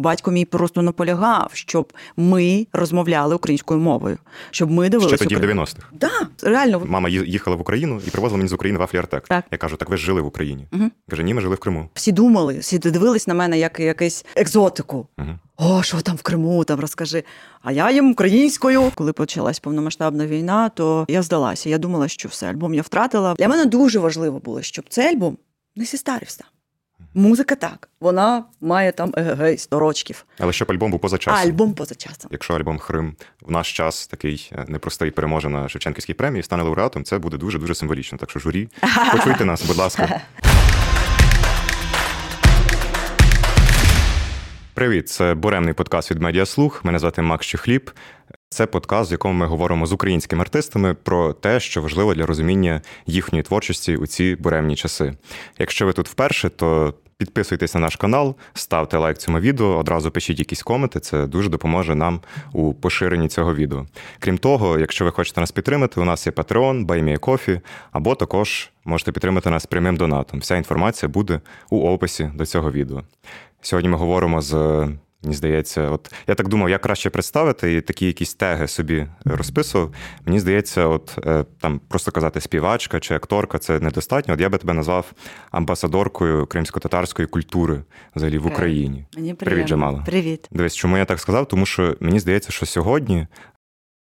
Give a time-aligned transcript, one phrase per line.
[0.00, 4.18] Батько мій просто наполягав, щоб ми розмовляли українською мовою,
[4.50, 5.16] щоб ми дивилися.
[5.16, 5.86] Ще тоді в 90-х.
[5.92, 6.10] Да,
[6.42, 6.82] реально.
[6.86, 9.28] Мама їхала в Україну і привозила мені з України вафлі Артек.
[9.28, 9.44] Так.
[9.50, 10.66] Я кажу, так ви ж жили в Україні.
[10.72, 10.90] Угу.
[11.08, 11.88] Каже, ні, ми жили в Криму.
[11.94, 15.06] Всі думали, всі дивились на мене як якийсь екзотику.
[15.18, 15.28] Угу.
[15.56, 17.24] О, що там в Криму, там розкажи.
[17.62, 18.92] А я їм українською.
[18.94, 21.68] Коли почалась повномасштабна війна, то я здалася.
[21.68, 23.34] Я думала, що все, альбом я втратила.
[23.34, 25.38] Для мене дуже важливо було, щоб цей альбом
[25.76, 26.44] не сістарився.
[27.14, 30.24] Музика так, вона має там егегей, 100 рочків.
[30.38, 31.48] Але щоб альбом був поза часом.
[31.48, 32.30] Альбом поза часом.
[32.32, 37.04] Якщо альбом Хрим в наш час такий е, непростий переможе на Шевченківській премії, стане лауреатом,
[37.04, 38.18] це буде дуже дуже символічно.
[38.18, 38.68] Так що журі,
[39.12, 40.20] почуйте нас, будь ласка.
[44.74, 46.84] Привіт, це буремний подкаст від Медіаслух.
[46.84, 47.90] Мене звати Макс Чехліб.
[48.52, 52.82] Це подкаст, в якому ми говоримо з українськими артистами про те, що важливо для розуміння
[53.06, 55.14] їхньої творчості у ці буремні часи.
[55.58, 60.38] Якщо ви тут вперше, то підписуйтесь на наш канал, ставте лайк цьому відео, одразу пишіть
[60.38, 61.00] якісь коменти.
[61.00, 62.20] Це дуже допоможе нам
[62.52, 63.86] у поширенні цього відео.
[64.18, 67.60] Крім того, якщо ви хочете нас підтримати, у нас є Patreon, BuyMeACoffee,
[67.92, 70.40] або також можете підтримати нас прямим донатом.
[70.40, 73.02] Вся інформація буде у описі до цього відео.
[73.60, 74.88] Сьогодні ми говоримо з.
[75.22, 79.94] Мені здається, от я так думав, як краще представити і такі якісь теги собі розписував.
[80.26, 84.34] Мені здається, от е, там просто казати співачка чи акторка це недостатньо.
[84.34, 85.12] От я би тебе назвав
[85.50, 87.82] амбасадоркою кримсько-татарської культури
[88.16, 89.06] взагалі в Україні.
[89.16, 90.02] Мені Привіт, Джамала.
[90.06, 90.48] Привіт.
[90.50, 91.48] Дивись, чому я так сказав?
[91.48, 93.26] Тому що мені здається, що сьогодні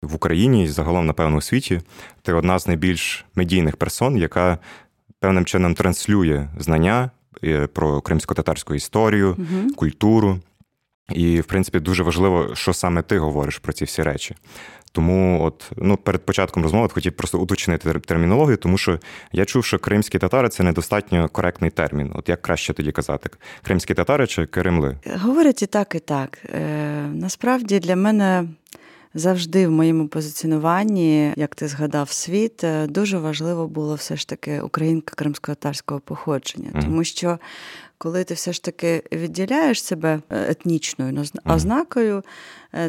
[0.01, 1.81] в Україні і загалом, напевно, у світі
[2.21, 4.57] ти одна з найбільш медійних персон, яка
[5.19, 7.11] певним чином транслює знання
[7.43, 9.75] е, про кримсько-татарську історію, угу.
[9.75, 10.39] культуру.
[11.11, 14.35] І, в принципі, дуже важливо, що саме ти говориш про ці всі речі.
[14.91, 18.99] Тому, от ну перед початком розмови хотів просто уточнити термінологію, тому що
[19.31, 22.11] я чув, що кримські татари це недостатньо коректний термін.
[22.15, 23.29] От як краще тоді казати,
[23.63, 24.97] кримські татари чи Кремли?
[25.21, 26.37] Говорять і так, і так.
[26.45, 28.47] Е, Насправді для мене.
[29.13, 35.13] Завжди в моєму позиціонуванні, як ти згадав світ, дуже важливо було все ж таки українка
[35.15, 36.81] кримсько-татарського походження, mm.
[36.81, 37.39] тому що
[38.01, 42.23] коли ти все ж таки відділяєш себе етнічною ознакою,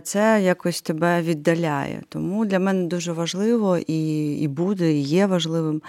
[0.03, 2.03] це якось тебе віддаляє.
[2.09, 5.83] Тому для мене дуже важливо і і буде, і є важливим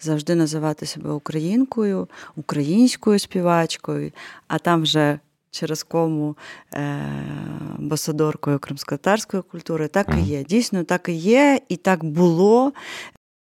[0.00, 4.12] завжди називати себе українкою, українською співачкою,
[4.48, 5.18] а там вже.
[5.54, 6.36] Через кому
[7.78, 10.44] амбасадоркою кримсько-татарської культури, так і є.
[10.44, 12.72] Дійсно, так і є, і так було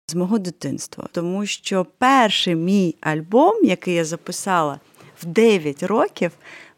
[0.07, 1.07] з мого дитинства.
[1.11, 4.79] Тому що перший мій альбом, який я записала
[5.22, 6.31] в 9 років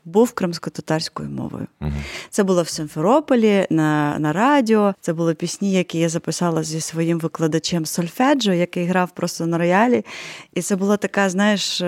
[0.06, 1.68] був кримсько-татарською мовою.
[1.82, 1.92] Угу.
[2.30, 4.94] Це було в Симферополі на на радіо.
[5.02, 10.06] Це були пісні, які я записала зі своїм викладачем Сольфеджо, який грав просто на роялі.
[10.54, 11.84] І це була така, знаєш,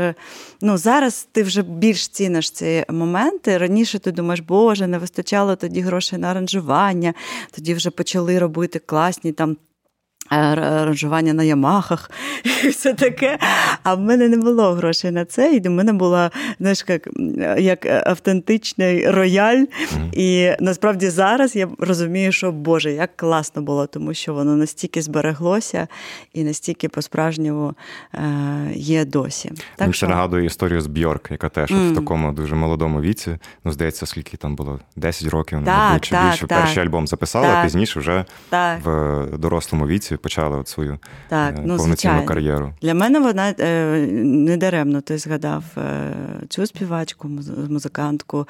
[0.62, 3.58] ну зараз ти вже більш ціниш ці моменти.
[3.58, 7.13] Раніше ти думаєш, Боже, не вистачало тоді грошей на аранжування,
[7.52, 9.58] тоді вже почали робити класні там.
[10.34, 12.12] Аранжування на Ямахах
[12.64, 13.40] і все таке.
[13.84, 15.54] А в мене не було грошей на це.
[15.54, 17.10] І до мене була знаєш, як
[17.58, 19.64] як автентичний рояль.
[20.12, 25.88] І насправді зараз я розумію, що Боже, як класно було, тому що воно настільки збереглося
[26.34, 27.74] і настільки по-справжньому
[28.14, 28.20] е,
[28.76, 29.50] є досі.
[29.50, 29.98] Так Мені що...
[29.98, 31.92] ще нагадує історію з Бьорк, яка теж mm.
[31.92, 33.38] в такому дуже молодому віці.
[33.64, 36.48] Ну, здається, скільки там було 10 років, так, мабуть, чи так, більше.
[36.48, 38.26] Так, Перший альбом записала, а пізніше вже
[38.84, 40.98] в дорослому віці почала от свою
[41.30, 42.26] так, ну, повноцінну звичайно.
[42.26, 42.74] кар'єру.
[42.82, 46.14] Для мене вона е, недаремно ти згадав е,
[46.50, 47.28] цю співачку,
[47.70, 48.48] музикантку.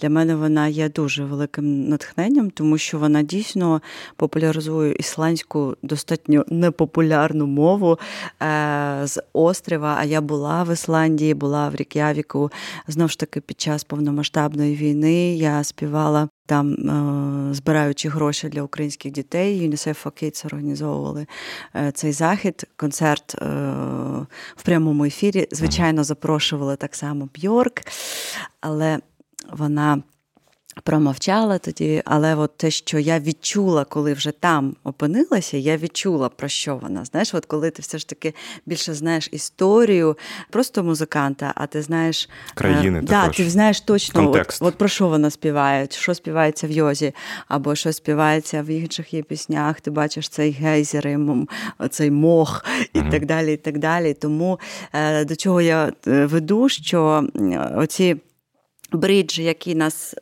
[0.00, 3.82] Для мене вона є дуже великим натхненням, тому що вона дійсно
[4.16, 7.98] популяризує ісландську достатньо непопулярну мову
[8.42, 9.96] е, з острова.
[9.98, 12.50] А я була в Ісландії, була в Рік'явіку.
[12.88, 16.76] Знову ж таки, під час повномасштабної війни я співала там,
[17.54, 19.58] збираючи гроші для українських дітей,
[20.04, 21.26] for Kids організовували
[21.94, 23.34] цей захід, концерт
[24.56, 25.48] в прямому ефірі.
[25.50, 27.80] Звичайно, запрошували так само Бьорк,
[28.60, 28.98] але
[29.52, 30.02] вона
[30.82, 36.48] Промовчала тоді, але от те, що я відчула, коли вже там опинилася, я відчула, про
[36.48, 37.04] що вона.
[37.04, 38.34] Знаєш, от коли ти все ж таки
[38.66, 40.16] більше знаєш історію
[40.50, 42.98] просто музиканта, а ти знаєш країни.
[42.98, 47.14] Е, да, ти знаєш точно, от, от про що вона співає, що співається в Йозі,
[47.48, 49.80] або що співається в інших її піснях.
[49.80, 51.18] Ти бачиш цей гейзер,
[51.90, 53.10] цей мох і угу.
[53.10, 53.52] так далі.
[53.52, 54.14] і так далі.
[54.14, 54.60] Тому
[54.92, 57.24] е, до чого я веду, що
[57.76, 58.16] оці
[58.92, 60.14] бриджі, які нас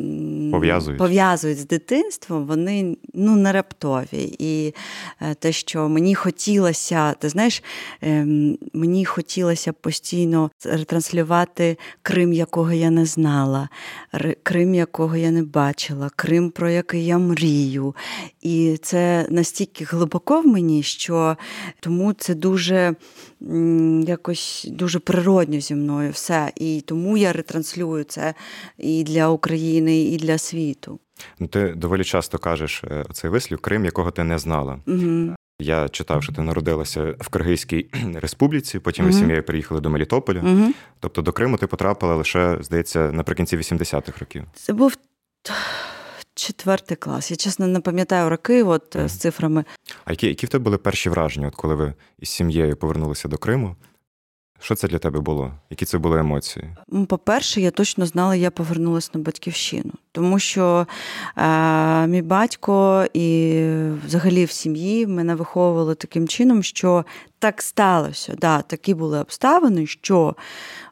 [0.51, 4.37] пов'язують пов'язують з дитинством, вони ну не раптові.
[4.39, 4.75] І
[5.21, 7.63] е, те, що мені хотілося, ти знаєш,
[8.03, 13.69] ем, мені хотілося постійно ретранслювати Крим, якого я не знала,
[14.43, 17.95] Крим, якого я не бачила, Крим, про який я мрію.
[18.41, 21.37] І це настільки глибоко в мені, що
[21.81, 22.95] тому це дуже
[24.07, 26.53] якось дуже природньо зі мною все.
[26.57, 28.35] І тому я ретранслюю це
[28.79, 31.01] і для України, і для світу.
[31.39, 34.79] Ну, Ти доволі часто кажеш е, цей вислів Крим, якого ти не знала.
[34.87, 35.35] Угу.
[35.61, 40.41] Я читав, що ти народилася в Киргизькій республіці, потім ви сім'єю переїхали до Мелітополя.
[40.41, 40.73] Угу.
[41.01, 44.45] Тобто до Криму ти потрапила лише, здається, наприкінці 80-х років.
[44.55, 44.97] Це був
[46.35, 47.31] четвертий клас.
[47.31, 49.09] Я чесно не пам'ятаю роки от mm.
[49.09, 49.65] з цифрами.
[50.05, 53.39] А які які в тебе були перші враження, от коли ви із сім'єю повернулися до
[53.39, 53.77] Криму?
[54.61, 55.53] Що це для тебе було?
[55.71, 56.77] Які це були емоції?
[57.09, 60.87] По-перше, я точно знала, я повернулася на батьківщину, тому що
[61.37, 63.63] е, мій батько і
[64.07, 67.05] взагалі в сім'ї мене виховували таким чином, що
[67.39, 68.35] так сталося.
[68.39, 70.37] Да, Такі були обставини, що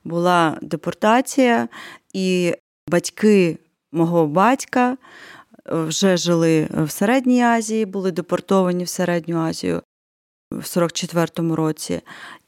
[0.05, 1.69] була депортація,
[2.13, 2.55] і
[2.89, 3.59] батьки
[3.93, 4.97] мого батька
[5.67, 9.83] вже жили в Середній Азії, були депортовані в Середню Азію
[10.51, 12.01] в 44-му році.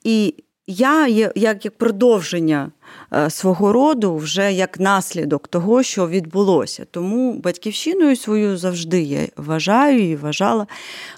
[0.05, 0.34] І
[0.70, 2.70] я є як, як продовження
[3.12, 6.87] е, свого роду, вже як наслідок того, що відбулося.
[6.90, 10.67] Тому батьківщиною свою завжди я вважаю і вважала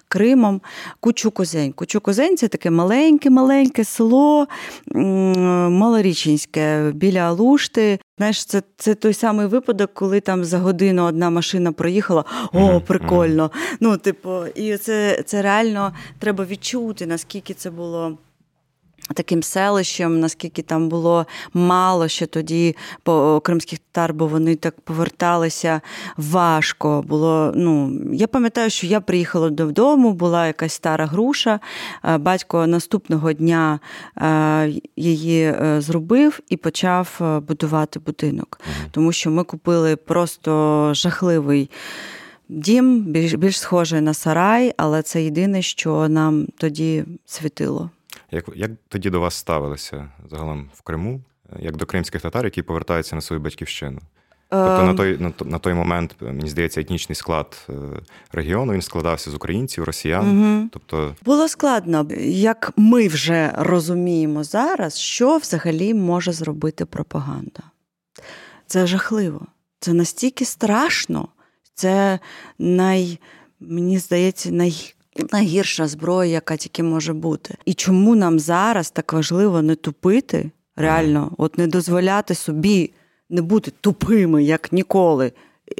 [0.08, 0.60] Кримом
[1.00, 1.72] Кучу-Козень.
[1.72, 4.46] Кучу-Козень це таке маленьке-маленьке село
[5.70, 7.99] Малорічинське біля Алушти.
[8.19, 12.25] Знаєш, це це той самий випадок, коли там за годину одна машина проїхала.
[12.52, 13.50] О, прикольно.
[13.81, 18.19] Ну, типу, і це, це реально треба відчути, наскільки це було.
[19.14, 25.81] Таким селищем, наскільки там було мало ще тоді по кримських татар, бо вони так поверталися
[26.16, 27.04] важко.
[27.08, 31.60] Було, ну, Я пам'ятаю, що я приїхала додому, була якась стара груша.
[32.04, 33.81] Е, батько наступного дня
[34.16, 38.60] е, її е, зробив і почав будувати будинок,
[38.90, 41.70] тому що ми купили просто жахливий.
[42.49, 47.90] Дім більш більш схожий на сарай, але це єдине, що нам тоді світило.
[48.32, 51.20] Як як тоді до вас ставилися загалом в Криму,
[51.58, 53.99] як до кримських татар, які повертаються на свою батьківщину?
[54.50, 54.96] Тобто на ем.
[54.96, 57.73] той на, на той момент, мені здається, етнічний склад е,
[58.32, 60.40] регіону він складався з українців, росіян.
[60.40, 60.69] Угу.
[60.73, 67.62] Тобто було складно, як ми вже розуміємо зараз, що взагалі може зробити пропаганда.
[68.67, 69.46] Це жахливо,
[69.81, 71.28] це настільки страшно,
[71.75, 72.19] це
[72.58, 73.19] най,
[73.61, 74.94] мені здається, най
[75.32, 77.55] найгірша зброя, яка тільки може бути.
[77.64, 82.93] І чому нам зараз так важливо не тупити, реально, от не дозволяти собі
[83.31, 85.32] не бути тупими, як ніколи.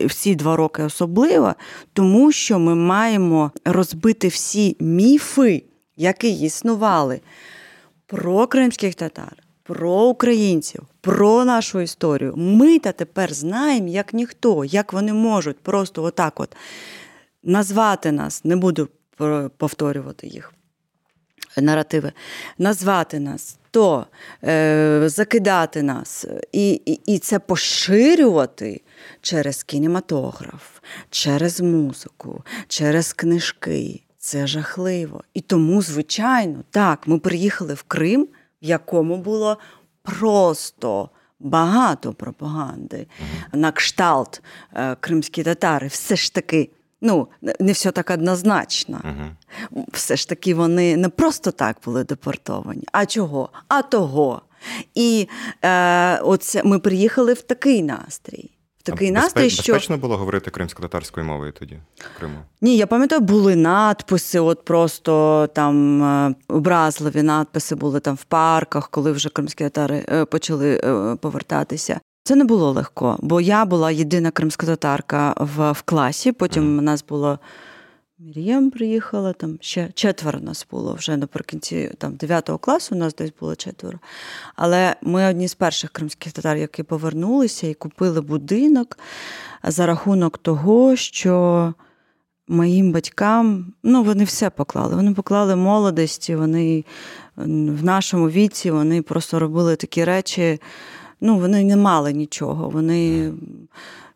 [0.06, 1.55] Всі два роки особливо,
[1.93, 5.62] тому що ми маємо розбити всі міфи,
[5.96, 7.20] які існували
[8.06, 12.34] про кримських татар, про українців, про нашу історію.
[12.37, 16.56] Ми та тепер знаємо, як ніхто, як вони можуть просто отак от
[17.43, 18.88] назвати нас, не буду
[19.56, 20.52] повторювати їх.
[21.56, 22.12] Наративи,
[22.58, 24.06] назвати нас, то
[24.44, 28.80] е, закидати нас, і, і, і це поширювати
[29.20, 30.78] через кінематограф,
[31.10, 34.02] через музику, через книжки.
[34.19, 35.24] Це жахливо.
[35.34, 38.28] І тому, звичайно, так, ми приїхали в Крим,
[38.62, 39.58] в якому було
[40.02, 41.10] просто
[41.40, 43.06] багато пропаганди.
[43.52, 44.42] На кшталт
[44.74, 46.70] е, кримські татари все ж таки
[47.03, 47.29] ну,
[47.61, 49.01] не все так однозначно.
[49.05, 49.85] Угу.
[49.93, 52.85] Все ж таки вони не просто так були депортовані.
[52.93, 53.49] А чого?
[53.69, 54.43] А того.
[54.94, 55.29] І
[55.65, 58.51] е, оце ми приїхали в такий настрій.
[58.79, 59.73] В такий а настрій, що...
[59.73, 62.39] Безпечно було говорити кримсько-татарською мовою тоді в Криму?
[62.61, 68.89] Ні, я пам'ятаю, були надписи, от просто там е, образливі надписи були там в парках,
[68.89, 72.01] коли вже кримські татари е, почали е, повертатися.
[72.24, 76.32] Це не було легко, бо я була єдина кримська татарка в в класі.
[76.32, 77.38] Потім у нас було
[78.24, 83.32] Мір'єм приїхала, там ще четверо нас було вже наприкінці там, 9 класу, у нас десь
[83.41, 83.98] було четверо.
[84.56, 88.98] Але ми одні з перших кримських татар, які повернулися і купили будинок
[89.64, 91.74] за рахунок того, що
[92.48, 94.96] моїм батькам ну, вони все поклали.
[94.96, 96.84] Вони поклали молодості, вони
[97.36, 100.60] в нашому віці вони просто робили такі речі
[101.22, 102.69] ну, вони не мали нічого.
[102.69, 103.32] Вони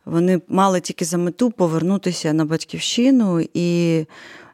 [0.04, 4.04] вони мали тільки за мету повернутися на батьківщину, і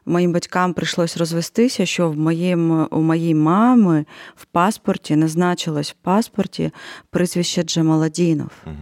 [0.05, 4.05] моїм батькам прийшлось розвестися, що в моїм, у моїй мами
[4.35, 6.71] в паспорті не значилось в паспорті
[7.09, 8.51] прізвище Джамаладінов.
[8.65, 8.75] Угу.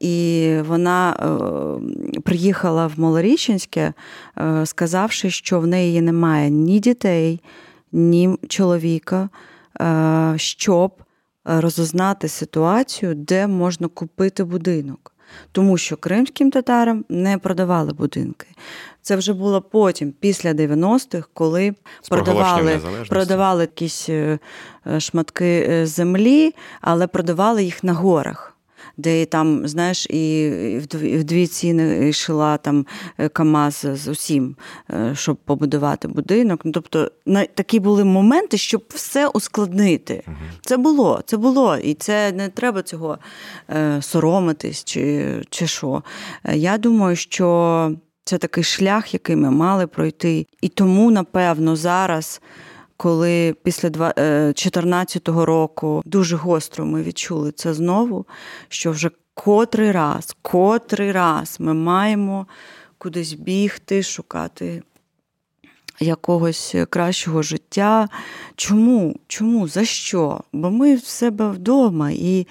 [0.00, 1.16] І вона
[2.24, 3.92] приїхала в Малоріченське,
[4.64, 7.40] сказавши, що в неї немає ні дітей,
[7.92, 9.28] ні чоловіка,
[10.36, 11.02] щоб
[11.44, 15.12] розознати ситуацію, де можна купити будинок.
[15.52, 18.46] Тому що кримським татарам не продавали будинки.
[19.02, 21.74] Це вже було потім, після 90-х, коли
[22.08, 24.38] продавали продавали якісь е,
[24.98, 28.51] шматки е, землі, але продавали їх на горах
[28.96, 30.50] де там, знаєш, і
[30.92, 32.86] в дві ціни йшла там
[33.18, 34.56] е, Камаз з усім,
[34.90, 36.60] е, щоб побудувати будинок.
[36.64, 37.10] Ну, Тобто
[37.54, 40.22] такі були моменти, щоб все ускладнити.
[40.26, 40.36] Угу.
[40.60, 43.18] Це було, це було, і це не треба цього
[43.70, 46.02] е, соромитись чи, чи що.
[46.54, 47.92] Я думаю, що.
[48.24, 50.46] Це такий шлях, який ми мали пройти.
[50.60, 52.40] І тому, напевно, зараз
[53.02, 58.26] коли після 2014 е, року дуже гостро ми відчули це знову,
[58.68, 62.46] що вже котрий раз, котрий раз ми маємо
[62.98, 64.82] кудись бігти, шукати
[66.00, 68.08] якогось кращого життя.
[68.56, 69.16] Чому?
[69.26, 69.68] Чому?
[69.68, 70.40] За що?
[70.52, 72.10] Бо ми в себе вдома.
[72.10, 72.46] І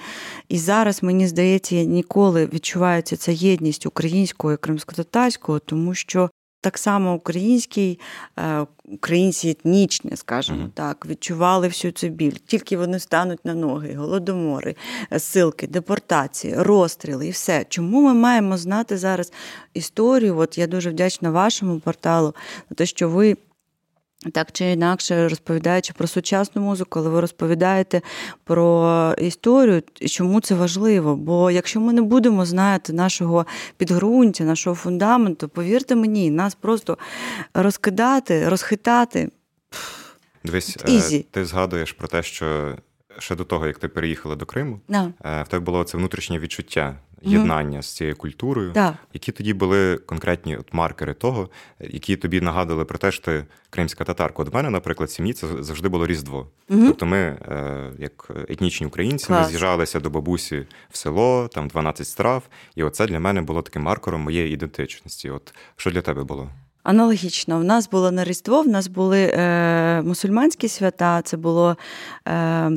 [0.50, 6.30] і зараз, мені здається, ніколи відчувається ця єдність українського і кримсько-татарського, тому що
[6.62, 8.00] так само український,
[8.40, 12.36] е, українці етнічні, скажімо так, відчували всю цю біль.
[12.46, 14.76] Тільки вони стануть на ноги, голодомори,
[15.18, 17.66] силки, депортації, розстріли і все.
[17.70, 19.32] Чому ми маємо знати зараз
[19.74, 20.38] історію?
[20.38, 22.36] От я дуже вдячна вашому порталу
[22.70, 23.38] за те, що ви.
[24.34, 28.02] Так чи інакше, розповідаючи про сучасну музику, коли ви розповідаєте
[28.44, 31.16] про історію, чому це важливо?
[31.16, 33.46] Бо якщо ми не будемо знати нашого
[33.78, 36.98] підґрунтя, нашого фундаменту, повірте мені, нас просто
[37.54, 39.30] розкидати, розхитати.
[40.44, 41.18] Дивись, Ізі.
[41.18, 42.76] Е, ти згадуєш про те, що
[43.20, 45.12] ще до того, як ти переїхала до Криму, no.
[45.26, 47.82] Е, в тебе було це внутрішнє відчуття єднання mm-hmm.
[47.82, 48.72] з цією культурою.
[48.72, 48.98] Да.
[49.14, 51.50] Які тоді були конкретні от маркери того,
[51.80, 54.42] які тобі нагадували про те, що ти кримська татарка?
[54.42, 56.48] От в мене, наприклад, в сім'ї це завжди було Різдво.
[56.70, 56.88] Mm-hmm.
[56.88, 59.42] Тобто ми, е, як етнічні українці, Клас.
[59.42, 62.44] ми з'їжджалися до бабусі в село, там 12 страв,
[62.76, 65.30] і оце для мене було таким маркером моєї ідентичності.
[65.30, 66.50] От що для тебе було?
[66.84, 71.78] Аналогічно, в нас було на Різдво, в нас були е, мусульманські свята, це було
[72.28, 72.72] е,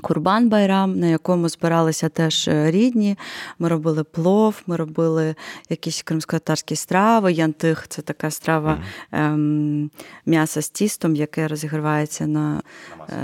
[0.00, 3.18] Курбан Байрам, на якому збиралися теж е, рідні.
[3.58, 5.34] Ми робили плов, ми робили
[5.68, 7.32] якісь кримсько-татарські страви.
[7.32, 8.78] Янтих це така страва
[9.12, 9.90] ем,
[10.26, 12.62] м'яса з тістом, яке розігрівається на на,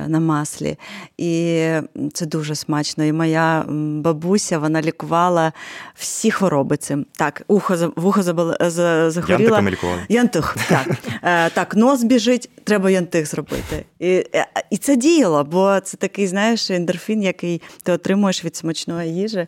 [0.09, 0.77] на маслі.
[1.19, 1.67] І
[2.13, 3.05] це дуже смачно.
[3.05, 3.65] І моя
[4.03, 5.53] бабуся вона лікувала
[5.95, 7.07] всі хвороби цим.
[7.17, 9.61] Так, ухо вухо захворіла.
[10.09, 10.89] Янтих, так.
[11.23, 13.85] Е, так, нос біжить, треба янтих зробити.
[13.99, 18.57] І, е, І це діяло, бо це такий, знаєш знаєш, ендорфін, який ти отримуєш від
[18.57, 19.47] смачної їжі,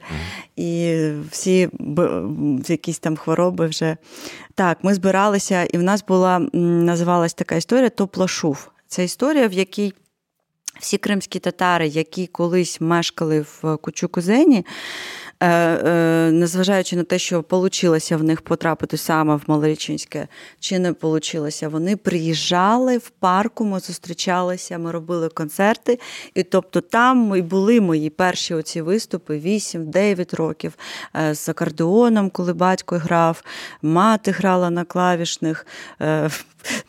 [0.56, 1.68] і всі
[2.68, 3.96] якісь там хвороби вже.
[4.54, 8.70] Так, ми збиралися, і в нас була називалась така історія Топлашув.
[8.88, 9.92] Це історія, в якій.
[10.80, 14.64] Всі кримські татари, які колись мешкали в Кучу-Кузені,
[16.32, 20.28] незважаючи на те, що вийшло в них потрапити саме в Малорічинське,
[20.60, 25.98] чи не вийшло, вони приїжджали в парку, ми зустрічалися, ми робили концерти.
[26.34, 30.72] І тобто там і були мої перші оці виступи 8-9 років
[31.16, 33.42] е, з акордеоном, коли батько грав,
[33.82, 35.66] мати грала на клавішних.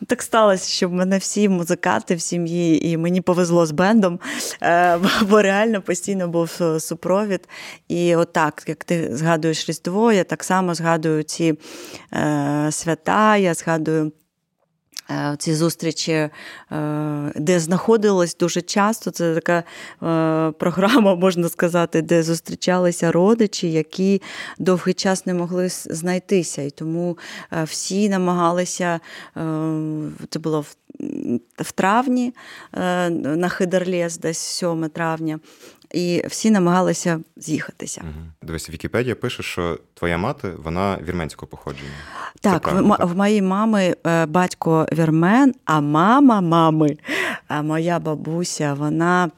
[0.06, 4.20] Так сталося, що в мене всі музиканти в сім'ї, і мені повезло з бендом,
[5.28, 7.48] бо реально постійно був супровід.
[7.88, 11.54] І отак, як ти згадуєш Різдво, я так само згадую ці
[12.12, 14.12] е, свята, я згадую.
[15.10, 16.30] Е, ці зустрічі, е,
[17.34, 19.58] де знаходилась дуже часто, це така
[20.02, 24.22] е, програма, можна сказати, де зустрічалися родичі, які
[24.58, 26.62] довгий час не могли знайтися.
[26.62, 27.18] І тому
[27.64, 29.00] всі намагалися,
[30.30, 30.64] це було
[31.58, 32.34] в травні
[33.12, 35.38] на Хидерлес, десь 7 травня
[35.94, 38.00] і всі намагалися з'їхатися.
[38.04, 38.26] Угу.
[38.42, 41.90] Дивись, Вікіпедія пише, що твоя мати вона вірменського походження.
[42.40, 43.04] Так, в, так?
[43.08, 46.96] в моїй мами е, батько вірмен, а мама мами,
[47.48, 49.30] а моя бабуся, вона.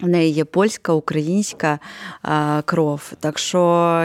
[0.00, 1.78] В неї є польська, українська
[2.22, 3.12] а, кров.
[3.20, 3.58] Так що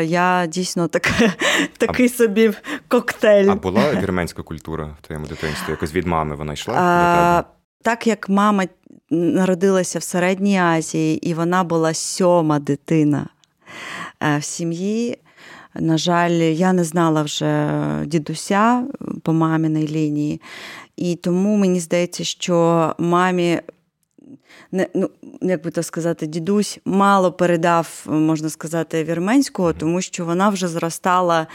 [0.03, 1.11] я дійсно так,
[1.77, 2.51] такий а, собі
[2.87, 3.49] коктейль.
[3.49, 5.71] А була вірменська культура в твоєму дитинстві?
[5.71, 6.73] Якось від мами вона йшла?
[6.77, 7.43] А,
[7.83, 8.65] так як мама
[9.09, 13.27] народилася в Середній Азії, і вона була сьома дитина
[14.23, 15.17] е, в сім'ї.
[15.75, 17.69] На жаль, я не знала вже
[18.05, 18.83] дідуся
[19.23, 20.41] по маміній лінії,
[20.97, 23.61] і тому мені здається, що мамі
[24.71, 25.09] не, ну,
[25.41, 31.47] як би то сказати, дідусь мало передав, можна сказати, вірменського, тому що вона вже зростала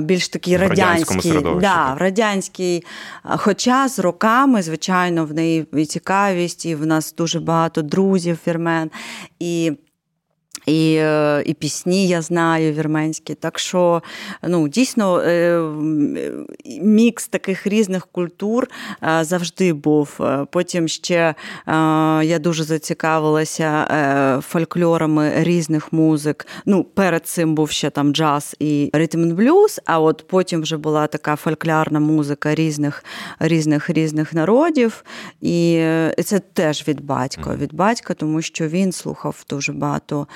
[0.00, 2.84] більш такий радянський, да, радянський.
[3.22, 8.90] Хоча з роками, звичайно, в неї і цікавість, і в нас дуже багато друзів вірмен.
[9.38, 9.72] І
[10.66, 13.34] і е, і пісні я знаю вірменські.
[13.34, 14.02] Так що
[14.42, 15.60] ну, дійсно е,
[16.80, 18.68] мікс таких різних культур
[19.02, 20.20] е, завжди був.
[20.50, 21.34] Потім ще
[22.22, 23.86] я дуже зацікавилася
[24.46, 26.46] фольклорами різних музик.
[26.66, 31.06] Ну, Перед цим був ще там джаз і ритм блюз, а от потім вже була
[31.06, 33.04] така фольклорна музика різних
[33.38, 35.04] різних різних народів.
[35.40, 35.74] І
[36.24, 37.54] це теж від батька.
[37.54, 40.26] Від батька, тому що він слухав дуже багато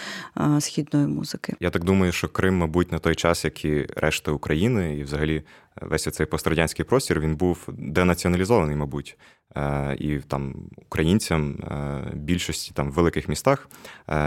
[0.60, 1.54] східної музики.
[1.60, 5.36] Я так думаю, що Крим, мабуть, на той час, як і решта України, і взагалі
[5.36, 5.42] е,
[5.80, 9.18] весь цей пострадянський простір він був денаціоналізований, мабуть.
[9.56, 10.54] Е, і там
[10.86, 13.68] українцям е, більшості там в великих містах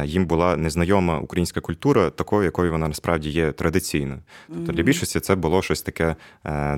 [0.04, 4.20] їм була незнайома українська культура, такою, якою вона насправді є традиційною.
[4.48, 6.16] Тобто для більшості це було щось таке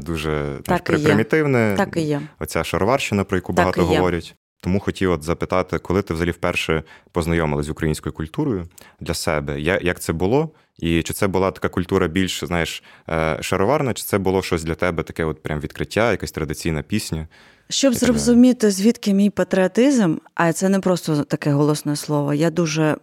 [0.02, 1.74] дуже так примітивне.
[1.78, 2.22] Так і є.
[2.40, 4.36] Оця шароварщина, про яку так багато говорять.
[4.62, 8.68] Тому хотів от запитати, коли ти взагалі вперше познайомилась з українською культурою
[9.00, 10.52] для себе, як це було?
[10.80, 14.76] І чи це була така культура більш, знаєш, е, шароварна, чи це було щось для
[14.76, 17.28] тебе таке от прям відкриття, якась традиційна пісня?
[17.70, 22.34] Щоб зрозуміти, звідки мій патріотизм, а це не просто таке голосне слово.
[22.34, 22.98] Я дуже.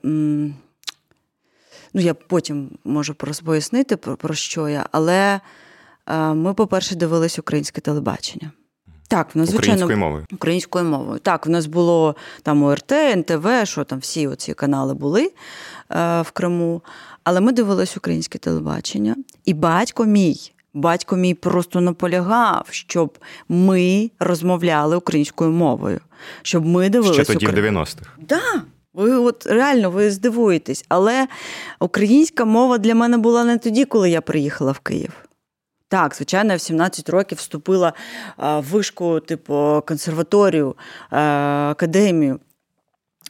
[1.95, 5.41] Ну, я потім можу пояснити, про, про що я, але
[6.07, 8.51] е, ми, по-перше, дивились українське телебачення.
[9.13, 10.27] Так, в нас звичайно українською мовою.
[10.33, 11.19] Українською мовою.
[11.19, 15.33] Так, в нас було там ОРТ, НТВ, що там всі оці канали були
[15.91, 16.83] е, в Криму.
[17.25, 20.37] Але ми дивились українське телебачення, і батько мій.
[20.75, 26.01] Батько мій просто наполягав, щоб ми розмовляли українською мовою,
[26.43, 27.25] щоб ми дивилися.
[27.25, 27.71] Ще тоді Украї...
[27.71, 28.11] в 90-х.
[28.29, 28.63] Да.
[28.95, 31.27] Ви от реально ви здивуєтесь, але
[31.81, 35.13] українська мова для мене була не тоді, коли я приїхала в Київ.
[35.93, 37.93] Так, звичайно, я в 17 років вступила
[38.39, 40.77] в вишку, типу, консерваторію,
[41.11, 42.41] академію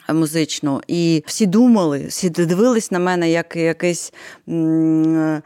[0.08, 0.80] музичну.
[0.86, 4.12] І всі думали, всі дивились на мене як якийсь
[4.48, 5.42] е,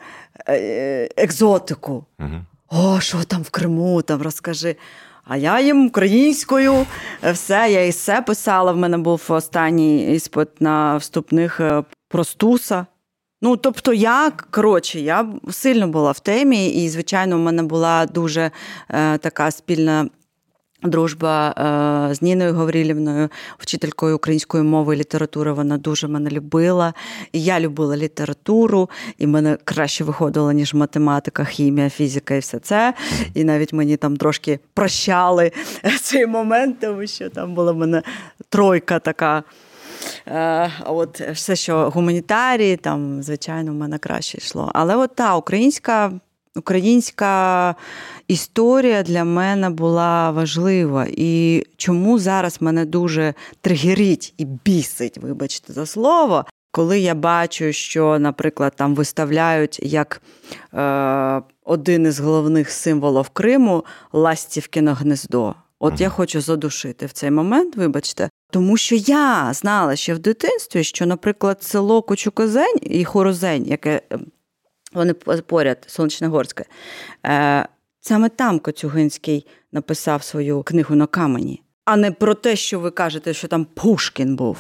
[1.17, 2.05] екзотику.
[2.19, 2.45] Угу.
[2.69, 4.77] О, що там в Криму, там розкажи.
[5.25, 6.87] А я їм українською
[7.33, 8.73] все, я і все писала.
[8.73, 12.87] В мене був останній іспит на вступних е, простуса.
[13.47, 18.51] Ну, тобто, я коротше, я сильно була в темі, і, звичайно, в мене була дуже
[18.91, 20.09] е, така спільна.
[20.83, 21.51] Дружба
[22.11, 23.29] е, з Ніною Гаврилівною,
[23.59, 26.95] вчителькою української мови і літератури, вона дуже мене любила.
[27.33, 32.95] І я любила літературу, і мене краще виходило, ніж математика, хімія, фізика і все це.
[33.35, 35.53] І навіть мені там трошки прощали
[36.03, 38.03] цей момент, тому що там була в мене
[38.49, 39.45] тройка така.
[40.27, 44.71] Е, от все, що гуманітарії, там, звичайно, в мене краще йшло.
[44.75, 46.13] Але от та українська.
[46.59, 47.75] Українська
[48.29, 51.07] історія для мене була важлива.
[51.11, 58.19] І чому зараз мене дуже тригерить і бісить, вибачте за слово, коли я бачу, що,
[58.19, 60.23] наприклад, там виставляють як
[60.75, 65.55] е, один із головних символів Криму Ластівкине гнездо.
[65.79, 70.85] От я хочу задушити в цей момент, вибачте, тому що я знала ще в дитинстві,
[70.85, 74.27] що, наприклад, село Кочукозень і Хорозень, яке ем,
[74.93, 76.65] вони поряд, Сонячногорське,
[77.27, 77.69] е,
[78.01, 83.35] саме там Коцюгинський написав свою книгу на камені, а не про те, що ви кажете,
[83.35, 84.59] що там Пушкін був,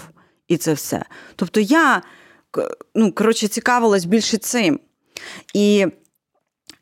[0.48, 1.05] і це все.
[1.37, 2.02] Тобто я
[2.94, 4.81] ну, коротше, цікавилась більше цим.
[5.55, 5.87] І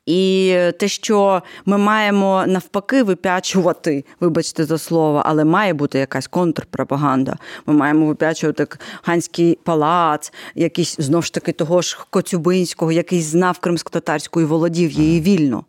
[0.06, 7.36] і те, що ми маємо навпаки вип'ячувати, вибачте за слово, але має бути якась контрпропаганда.
[7.66, 8.66] Ми маємо вип'ячувати
[9.02, 15.20] Ганський палац, якийсь знову ж таки того ж Коцюбинського, який знав кримсько-татарську і володів її
[15.20, 15.64] вільно.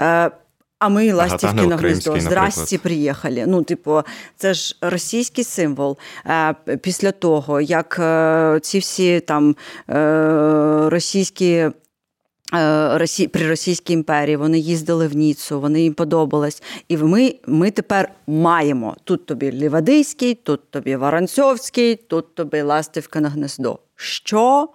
[0.00, 0.30] Е,
[0.78, 2.20] а ми ластівки на гніздо.
[2.20, 3.44] Здрасті, приїхали.
[3.46, 4.02] Ну, типу,
[4.36, 5.98] це ж російський символ.
[6.26, 9.56] Е, після того, як е, ці всі там
[10.90, 11.70] російські.
[12.54, 13.28] Е.
[13.32, 16.62] При Російській імперії вони їздили в Ніцу, вони їм подобались.
[16.88, 23.28] І ми ми тепер маємо тут тобі Лівадийський, тут тобі Воронцьовський, тут тобі Ластівка на
[23.28, 23.78] гнездо.
[23.96, 24.68] Що?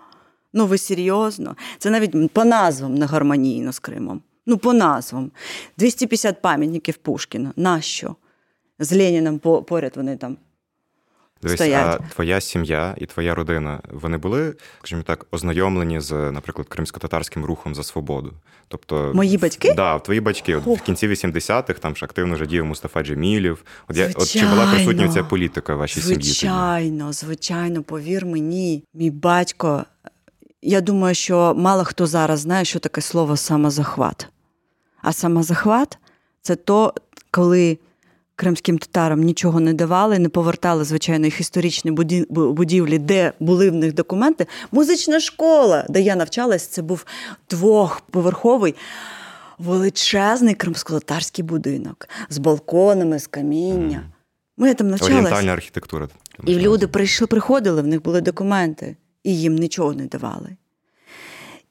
[0.54, 1.56] Ну ви серйозно?
[1.78, 4.22] Це навіть по назвам не гармонійно з Кримом.
[4.46, 5.32] Ну, по назвам.
[5.78, 7.54] 250 пам'ятників Пушкіна.
[7.56, 8.16] Нащо?
[8.80, 10.38] З Леніном поряд вони там
[11.44, 12.02] Дивись, стоять.
[12.02, 17.76] А твоя сім'я і твоя родина вони були, скажімо так, ознайомлені з, наприклад, кримсько-татарським рухом
[17.76, 18.34] за свободу.
[18.68, 19.74] Тобто, мої батьки?
[19.74, 20.56] Да, твої батьки.
[20.56, 23.64] От, в кінці 80-х там ж активно вже діяв Мустафа Джемілів.
[23.88, 26.34] От, я, от чи була присутня ця політика в вашій звичайно, сім'ї?
[26.34, 29.86] Звичайно, звичайно, повір мені, мій батько.
[30.62, 34.28] Я думаю, що мало хто зараз знає, що таке слово самозахват.
[35.02, 35.98] А самозахват
[36.42, 36.94] це то,
[37.32, 37.78] коли
[38.44, 41.92] кримським татарам нічого не давали, не повертали, звичайно, їх історичні
[42.30, 44.48] будівлі, де були в них документи.
[44.72, 47.06] Музична школа, де я навчалась, це був
[47.50, 48.76] двохповерховий.
[49.58, 54.04] Величезний кримсько-татарський будинок з балконами, з каміння.
[54.58, 55.18] Ми там навчалися.
[55.18, 56.08] Орієнтальна архітектура.
[56.46, 60.50] І люди прийшли, приходили, в них були документи, і їм нічого не давали.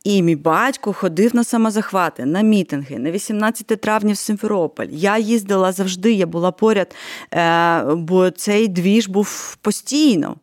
[0.05, 4.87] І мій батько ходив на самозахвати, на мітинги, на 18 травня в Симферополь.
[4.91, 6.95] Я їздила завжди, я була поряд,
[7.35, 10.37] е, бо цей двіж був постійно.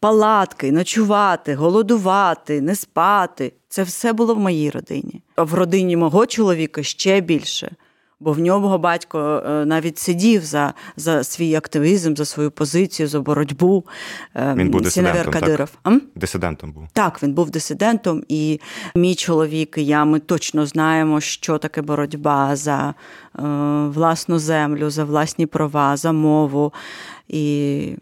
[0.00, 3.52] Палатки, ночувати, голодувати, не спати.
[3.68, 5.22] Це все було в моїй родині.
[5.36, 7.76] А в родині мого чоловіка ще більше
[8.22, 13.20] бо в нього батько е, навіть сидів за за свій активізм, за свою позицію, за
[13.20, 13.84] боротьбу.
[14.34, 15.70] Е, він був дисидентом, Кадиров.
[15.82, 16.02] Так?
[16.14, 16.88] Дисидентом був.
[16.92, 18.60] Так, він був дисидентом, і
[18.94, 22.94] мій чоловік і я ми точно знаємо, що таке боротьба за
[23.38, 23.42] е,
[23.86, 26.72] власну землю, за власні права, за мову.
[27.28, 27.96] І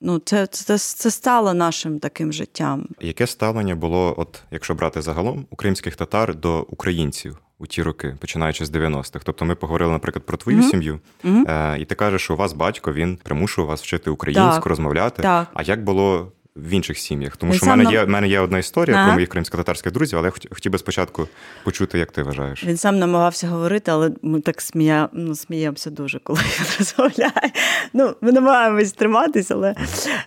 [0.00, 2.88] Ну, це це, це стало нашим таким життям.
[3.00, 8.66] Яке ставлення було, от якщо брати загалом, українських татар до українців у ті роки, починаючи
[8.66, 9.20] з 90-х?
[9.24, 10.70] Тобто ми поговорили, наприклад, про твою mm-hmm.
[10.70, 11.50] сім'ю, mm-hmm.
[11.50, 14.66] Е, і ти кажеш, що у вас батько він примушував вас вчити українську, так.
[14.66, 15.22] розмовляти.
[15.22, 15.48] Так.
[15.54, 17.36] А як було в інших сім'ях.
[17.36, 19.06] Тому він що в мене є в мене є одна історія ага.
[19.06, 21.28] про моїх кримсько-татарських друзів, але я хотів би спочатку
[21.64, 22.64] почути, як ти вважаєш.
[22.64, 25.08] Він сам намагався говорити, але ми так смія...
[25.12, 27.52] ну, сміємося дуже, коли він розмовляє.
[27.92, 29.74] Ну, Ми намагаємось триматись, але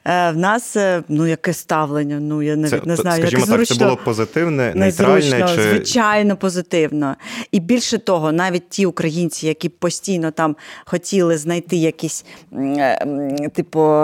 [0.05, 2.19] е, в нас е, ну, яке ставлення.
[2.19, 5.47] Ну, я навіть це, не знаю, Скажімо як так, зручно, це було позитивне, нейтральне?
[5.55, 5.61] Чи...
[5.61, 7.15] Звичайно, позитивно.
[7.51, 13.95] І більше того, навіть ті українці, які постійно там хотіли знайти якісь е, типу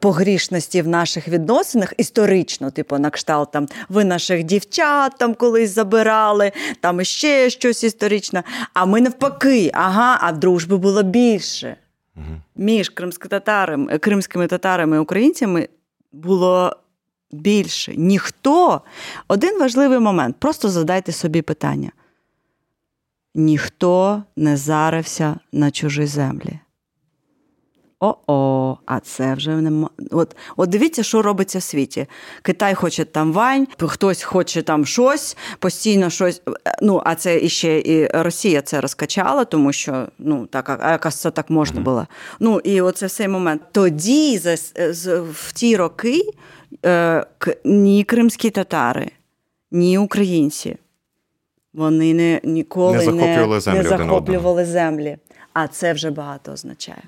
[0.00, 5.70] погрішності в наших відносинах, відносинах історично, типу, на кшталт там ви наших дівчат там колись
[5.70, 8.42] забирали, там ще щось історичне.
[8.74, 11.76] А ми навпаки, ага, а дружби було більше.
[12.16, 12.40] Угу.
[12.56, 15.68] Між кримськотатарами, кримськими татарами і українцями
[16.12, 16.76] було
[17.30, 17.96] більше.
[17.96, 18.80] Ніхто.
[19.28, 20.36] Один важливий момент.
[20.38, 21.90] Просто задайте собі питання.
[23.34, 26.58] Ніхто не зарився на чужі землі.
[28.00, 32.06] О-о, а це вже не От, от дивіться, що робиться в світі.
[32.42, 36.42] Китай хоче там вань, хтось хоче там щось, постійно щось.
[36.82, 41.30] Ну, а це іще і Росія це розкачала, тому що ну так, а якось це
[41.30, 42.06] так можна було.
[42.40, 43.62] Ну і оце в цей момент.
[43.72, 44.54] Тоді за,
[45.30, 46.22] в ті роки
[46.86, 47.26] е,
[47.64, 49.10] ні кримські татари,
[49.70, 50.76] ні українці.
[51.74, 53.82] Вони не ніколи не захоплювали не, землі.
[53.82, 55.16] Не захоплювали землі.
[55.52, 57.02] А це вже багато означає.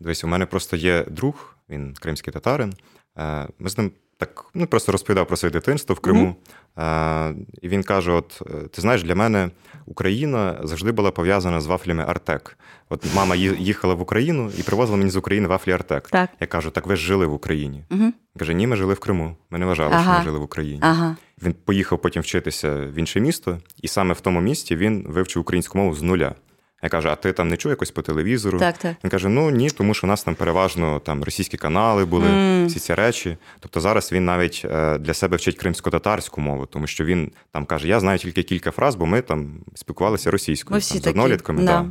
[0.00, 2.74] Дивись, у мене просто є друг, він кримський татарин.
[3.18, 6.36] Е, ми з ним так ну, просто розповідав про своє дитинство в Криму.
[6.76, 7.34] Mm-hmm.
[7.62, 9.50] І він каже: От е, ти знаєш, для мене
[9.86, 12.58] Україна завжди була пов'язана з вафлями Артек.
[12.88, 16.08] От мама їхала в Україну і привозила мені з України вафлі Артек.
[16.08, 16.30] Так.
[16.40, 17.84] Я кажу, так ви ж жили в Україні.
[17.90, 18.12] Mm-hmm.
[18.38, 19.36] Каже, ні, ми жили в Криму.
[19.50, 20.02] Ми не вважали, ага.
[20.02, 20.80] що ми жили в Україні.
[20.82, 21.16] Ага.
[21.42, 25.78] Він поїхав потім вчитися в інше місто, і саме в тому місті він вивчив українську
[25.78, 26.34] мову з нуля.
[26.82, 28.58] Я кажу, а ти там не чув якось по телевізору?
[28.58, 28.96] Так, так.
[29.04, 32.66] Він каже: ну ні, тому що у нас там переважно там російські канали були, mm.
[32.66, 33.36] всі ці речі.
[33.60, 37.88] Тобто зараз він навіть е, для себе вчить кримсько-татарську мову, тому що він там каже:
[37.88, 41.62] Я знаю тільки кілька фраз, бо ми там спілкувалися російською ми всі там, з однолітками.
[41.62, 41.86] Да.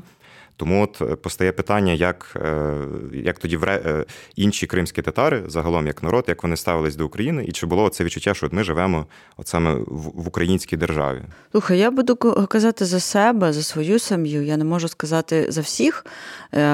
[0.60, 2.74] Тому от е, постає питання, як е,
[3.14, 7.52] як тоді е, інші кримські татари, загалом як народ, як вони ставились до України, і
[7.52, 9.06] чи було це відчуття, що от ми живемо
[9.38, 11.22] от саме в українській державі?
[11.52, 12.16] Слухай, я буду
[12.48, 14.44] казати за себе, за свою сім'ю.
[14.44, 16.06] Я не можу сказати за всіх,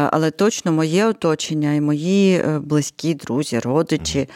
[0.09, 4.29] але точно моє оточення і мої близькі друзі, родичі.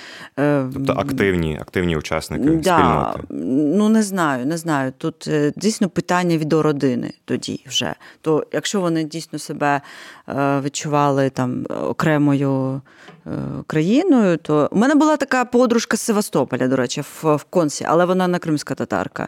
[0.73, 3.43] Тобто активні, активні учасники да, спільноти.
[3.77, 4.93] Ну не знаю, не знаю.
[4.97, 7.95] Тут дійсно питання від родини тоді вже.
[8.21, 9.81] То якщо вони дійсно себе
[10.29, 12.81] е, відчували там окремою
[13.27, 13.29] е,
[13.67, 18.05] країною, то у мене була така подружка з Севастополя, до речі, в, в консі, але
[18.05, 19.27] вона не кримська татарка.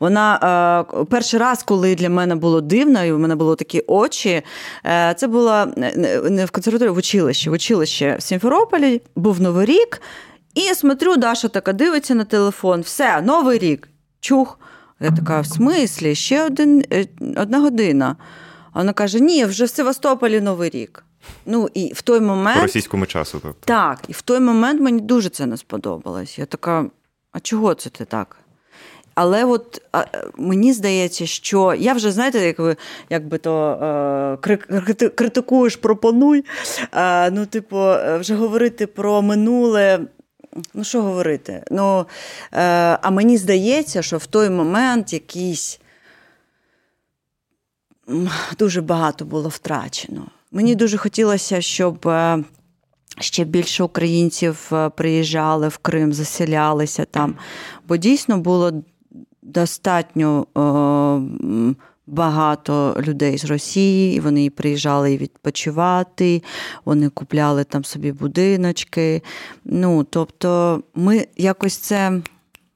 [0.00, 4.42] Вона е, перший раз, коли для мене було дивно, і в мене були такі очі,
[5.16, 5.66] це було
[6.30, 7.50] не в консерваторії, в училищі.
[7.50, 10.00] В училищі в Сімферополі був Новий рік,
[10.54, 13.88] і я смотрю, Даша така дивиться на телефон, все, новий рік.
[14.20, 14.58] Чух.
[15.00, 16.84] Я така, в смислі, ще один,
[17.36, 18.16] одна година.
[18.78, 21.04] А вона каже: Ні, вже в Севастополі Новий рік.
[21.46, 23.40] Ну і в той момент По російському часу.
[23.42, 23.58] Тобто.
[23.64, 26.38] Так, і в той момент мені дуже це не сподобалось.
[26.38, 26.86] Я така,
[27.32, 28.36] а чого це ти так?
[29.14, 30.04] Але от а,
[30.36, 32.76] мені здається, що я вже, знаєте, як ви
[33.10, 33.70] як би то
[34.42, 34.56] е,
[35.08, 36.44] критикуєш, пропонуй.
[36.92, 37.76] Е, ну, типу,
[38.20, 40.00] вже говорити про минуле.
[40.74, 41.62] Ну, що говорити?
[41.70, 42.06] Ну,
[42.52, 42.60] е,
[43.02, 45.80] А мені здається, що в той момент якийсь
[48.58, 50.26] дуже багато було втрачено.
[50.52, 52.44] Мені дуже хотілося, щоб е,
[53.18, 57.34] ще більше українців е, приїжджали в Крим, заселялися там,
[57.88, 58.72] бо дійсно було
[59.42, 61.74] достатньо е,
[62.06, 66.42] багато людей з Росії, і вони приїжджали відпочивати,
[66.84, 69.22] вони купляли там собі будиночки.
[69.64, 72.20] Ну, Тобто, ми якось це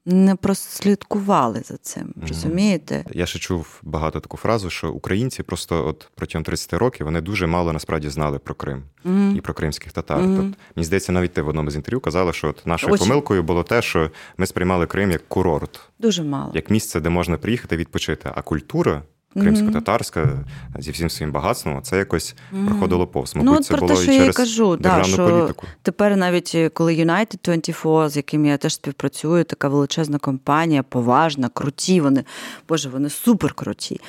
[0.06, 2.14] не прослідкували за цим.
[2.28, 3.04] Розумієте?
[3.12, 7.46] Я ще чув багато таку фразу, що українці просто от протягом 30 років вони дуже
[7.46, 9.36] мало насправді знали про Крим mm-hmm.
[9.36, 10.18] і про кримських татар.
[10.18, 10.36] Mm-hmm.
[10.36, 13.06] Тобто, мені здається, навіть ти в одному з інтерв'ю казала, що от нашою Очень.
[13.06, 17.38] помилкою було те, що ми сприймали Крим як курорт, дуже мало як місце, де можна
[17.38, 18.30] приїхати відпочити.
[18.34, 19.02] А культура
[19.34, 20.44] кримсько-татарська
[20.78, 22.34] зі всім своїм багатством, це якось
[22.66, 23.36] проходило повз.
[23.36, 25.66] Мабуть, ну, це про було те, що і через я кажу, да, що політику.
[25.82, 31.48] Тепер навіть е, коли United 24, з яким я теж співпрацюю, така величезна компанія, поважна,
[31.48, 32.00] круті.
[32.00, 32.24] Вони
[32.68, 34.00] боже, вони супер круті.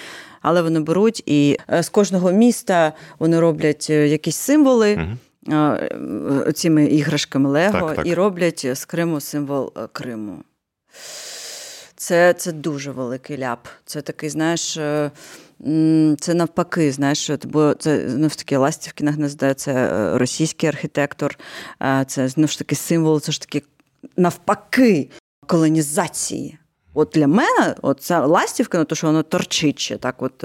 [0.42, 4.96] Але вони беруть і е, з кожного міста вони роблять е, якісь символи.
[4.96, 5.18] Угу.
[6.54, 8.08] Цими іграшками Лего так, так.
[8.08, 10.44] і роблять з Криму символ Криму.
[12.04, 13.68] Це це дуже великий ляп.
[13.86, 15.12] Це такий, знаєш, е,
[16.20, 21.40] це навпаки, знаєш, бо це знову ж таки Ластівки на гнезде, це е, російський архітектор,
[21.82, 23.64] е, це знову ж таки символ, це ж таки
[24.18, 25.10] навпаки
[25.48, 26.58] колонізації.
[26.94, 30.44] От для мене, от ця ластівка, ну, то що воно торчить ще так, от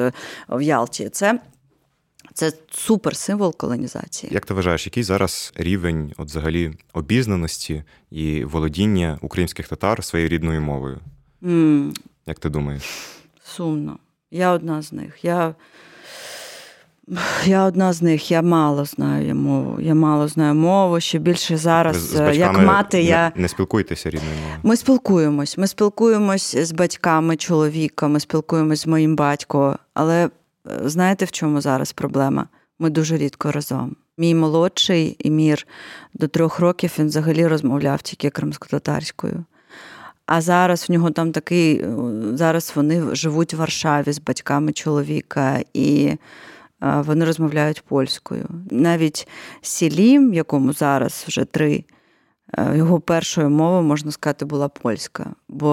[0.49, 1.41] в Ялті, це.
[2.35, 4.35] Це супер символ колонізації.
[4.35, 10.61] Як ти вважаєш, який зараз рівень от взагалі обізнаності і володіння українських татар своєю рідною
[10.61, 11.01] мовою?
[11.43, 11.97] Mm.
[12.27, 12.85] Як ти думаєш?
[13.45, 13.99] Сумно.
[14.31, 15.25] Я одна з них.
[15.25, 15.55] Я
[17.45, 19.81] я одна з них, я мало знаю мову.
[19.81, 21.01] Я мало знаю мову.
[21.01, 24.61] Ще більше зараз, з як мати, не, я не спілкуєтеся рідною мовою?
[24.63, 25.59] Ми спілкуємось.
[25.59, 29.77] Ми спілкуємось з батьками чоловіка, ми спілкуємось з моїм батьком.
[29.95, 30.31] Але е,
[30.85, 32.49] знаєте, в чому зараз проблема?
[32.79, 33.97] Ми дуже рідко разом.
[34.19, 35.67] Мій молодший Імір
[36.15, 39.45] до трьох років він взагалі розмовляв тільки кримсько-татарською.
[40.29, 41.85] А зараз в нього там такий,
[42.35, 46.13] зараз вони живуть в Варшаві з батьками чоловіка, і
[46.81, 48.47] вони розмовляють польською.
[48.71, 49.29] Навіть
[49.63, 51.85] Сілім, якому зараз вже три,
[52.75, 55.31] його першою мовою, можна сказати, була польська.
[55.49, 55.69] Бо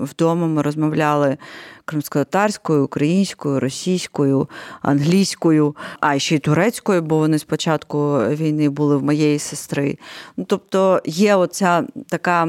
[0.00, 1.36] вдома ми розмовляли
[1.84, 4.48] кримськотарською, українською, російською,
[4.82, 9.98] англійською, а ще й турецькою, бо вони спочатку війни були в моєї сестри.
[10.36, 12.48] Ну, Тобто є оця така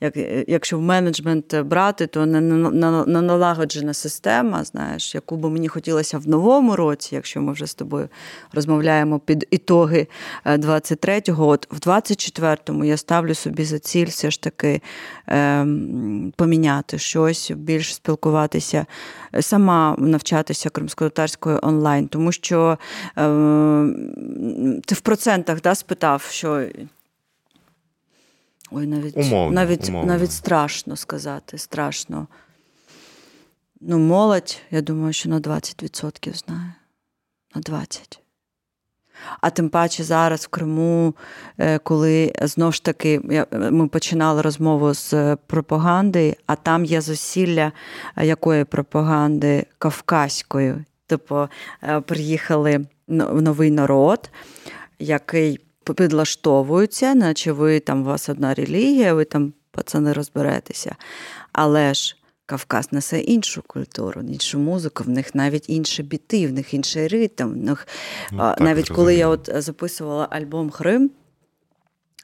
[0.00, 0.16] як,
[0.48, 2.40] якщо в менеджмент брати, то не,
[3.22, 8.08] налагоджена система, знаєш, яку би мені хотілося в новому році, якщо ми вже з тобою
[8.52, 10.06] розмовляємо під ітоги
[10.46, 14.82] 23-го, е, от в 24-му я ставлю собі за ціль все ж таки
[15.28, 15.66] е,
[16.36, 18.86] поміняти щось, більш спілкуватися,
[19.40, 22.78] сама навчатися кримськотарською онлайн, тому що
[23.18, 23.22] е,
[24.86, 26.66] ти в процентах да, спитав, що.
[28.70, 30.12] Ой, навіть умовно, навіть, умовно.
[30.12, 32.26] навіть страшно сказати, страшно.
[33.80, 36.74] Ну, молодь, я думаю, що на 20% знає.
[37.54, 38.18] На 20%.
[39.40, 41.14] А тим паче зараз в Криму,
[41.58, 47.72] е, коли знову ж таки ми починали розмову з пропаганди, а там є зусилля
[48.16, 50.74] якої пропаганди кавказької.
[51.06, 51.48] Типу,
[51.82, 54.30] е, приїхали новий народ,
[54.98, 55.60] який
[55.94, 60.96] підлаштовуються, наче ви там у вас одна релігія, ви там пацани розберетеся.
[61.52, 66.74] Але ж Кавказ несе іншу культуру, іншу музику, в них навіть інші біти, в них
[66.74, 67.52] інший ритм.
[67.52, 67.88] В них...
[68.32, 71.10] Ну, навіть коли я от записувала альбом Хрим.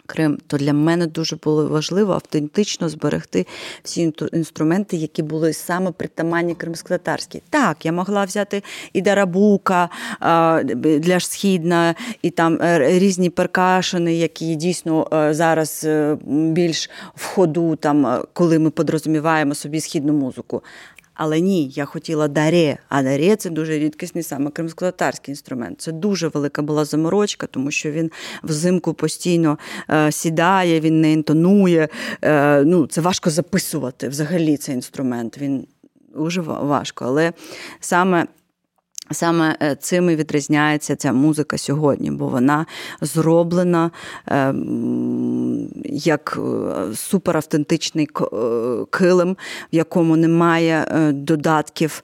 [0.07, 3.47] Крим, то для мене дуже було важливо автентично зберегти
[3.83, 7.43] всі інструменти, які були саме притаманні кримськотатарські.
[7.51, 8.62] Так, я могла взяти
[8.93, 9.88] і дарабука
[10.81, 17.77] для східна, і там е, різні перкашини, які дійсно е, зараз е, більш в ходу,
[17.77, 20.62] там, коли ми подрозуміваємо собі східну музику.
[21.14, 25.81] Але ні, я хотіла даре, а даре це дуже рідкісний саме кримськотарський інструмент.
[25.81, 28.11] Це дуже велика була заморочка, тому що він
[28.42, 29.59] взимку постійно
[29.90, 31.88] е, сідає, він не інтонує.
[32.22, 35.38] Е, ну, Це важко записувати взагалі цей інструмент.
[35.38, 35.66] Він
[36.14, 37.05] дуже важко.
[37.05, 37.33] Але
[37.81, 38.27] саме
[39.11, 42.67] Саме е, цим і відрізняється ця музика сьогодні, бо вона
[43.01, 43.90] зроблена
[44.29, 44.55] е,
[45.85, 48.09] як е, суперавтентичний
[48.90, 49.33] килим,
[49.73, 52.03] в якому немає додатків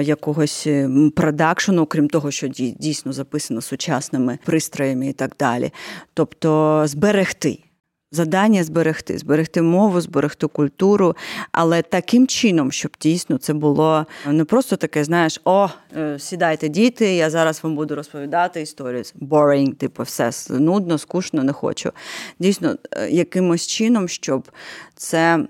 [0.00, 0.68] якогось
[1.16, 2.48] продакшену, крім того, що
[2.78, 5.70] дійсно записано сучасними пристроями і так далі.
[6.14, 7.67] Тобто зберегти.
[8.12, 11.16] Задання зберегти, зберегти мову, зберегти культуру,
[11.52, 17.14] але таким чином, щоб дійсно це було не просто таке, знаєш, о, е, сідайте, діти,
[17.14, 19.02] я зараз вам буду розповідати історію.
[19.20, 21.92] Boring, типу, все нудно, скучно, не хочу.
[22.38, 24.48] Дійсно, е, якимось чином, щоб
[24.96, 25.46] це.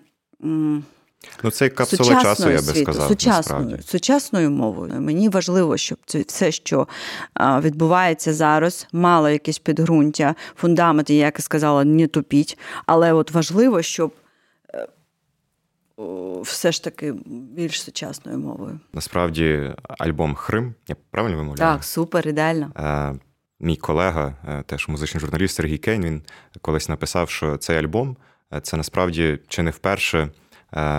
[1.42, 3.08] Ну, це капсула часу, я би світу, сказав.
[3.08, 5.00] Сучасною сучасною мовою.
[5.00, 6.88] Мені важливо, щоб це все, що
[7.40, 12.58] відбувається зараз, мало якесь підґрунтя, фундамент, як я сказала, не тупіть.
[12.86, 14.12] Але от важливо, щоб.
[14.74, 14.88] Е,
[16.42, 18.80] все ж таки більш сучасною мовою.
[18.92, 21.72] Насправді, альбом Хрим, я правильно вимовляю?
[21.72, 22.72] Так, супер, ідеально.
[22.76, 23.14] Е,
[23.60, 26.22] мій колега, е, теж музичний журналіст Сергій Кейн, він
[26.60, 28.16] колись написав, що цей альбом
[28.62, 30.28] це насправді чи не вперше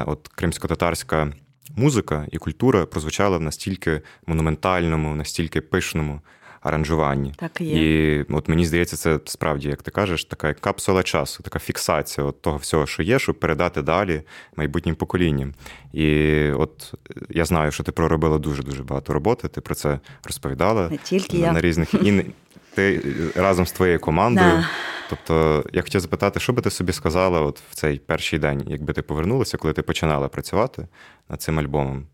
[0.05, 1.33] от кримсько-татарська
[1.75, 6.21] музика і культура прозвучала в настільки монументальному, настільки пишному
[6.61, 7.33] аранжуванні.
[7.37, 8.19] Так і є.
[8.19, 12.41] І от мені здається, це справді, як ти кажеш, така капсула часу, така фіксація от
[12.41, 14.21] того всього, що є, щоб передати далі
[14.55, 15.53] майбутнім поколінням.
[15.93, 16.93] І от
[17.29, 21.45] я знаю, що ти проробила дуже-дуже багато роботи, ти про це розповідала Не тільки на,
[21.45, 21.51] я.
[21.51, 22.25] на різних і
[22.75, 23.01] ти
[23.35, 24.51] разом з твоєю командою.
[24.51, 24.69] Да.
[25.09, 28.93] Тобто, я хотів запитати, що би ти собі сказала от в цей перший день, якби
[28.93, 30.87] ти повернулася, коли ти починала працювати
[31.29, 32.07] над цим альбомом?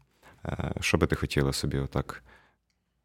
[0.45, 2.23] Е, що би ти хотіла собі отак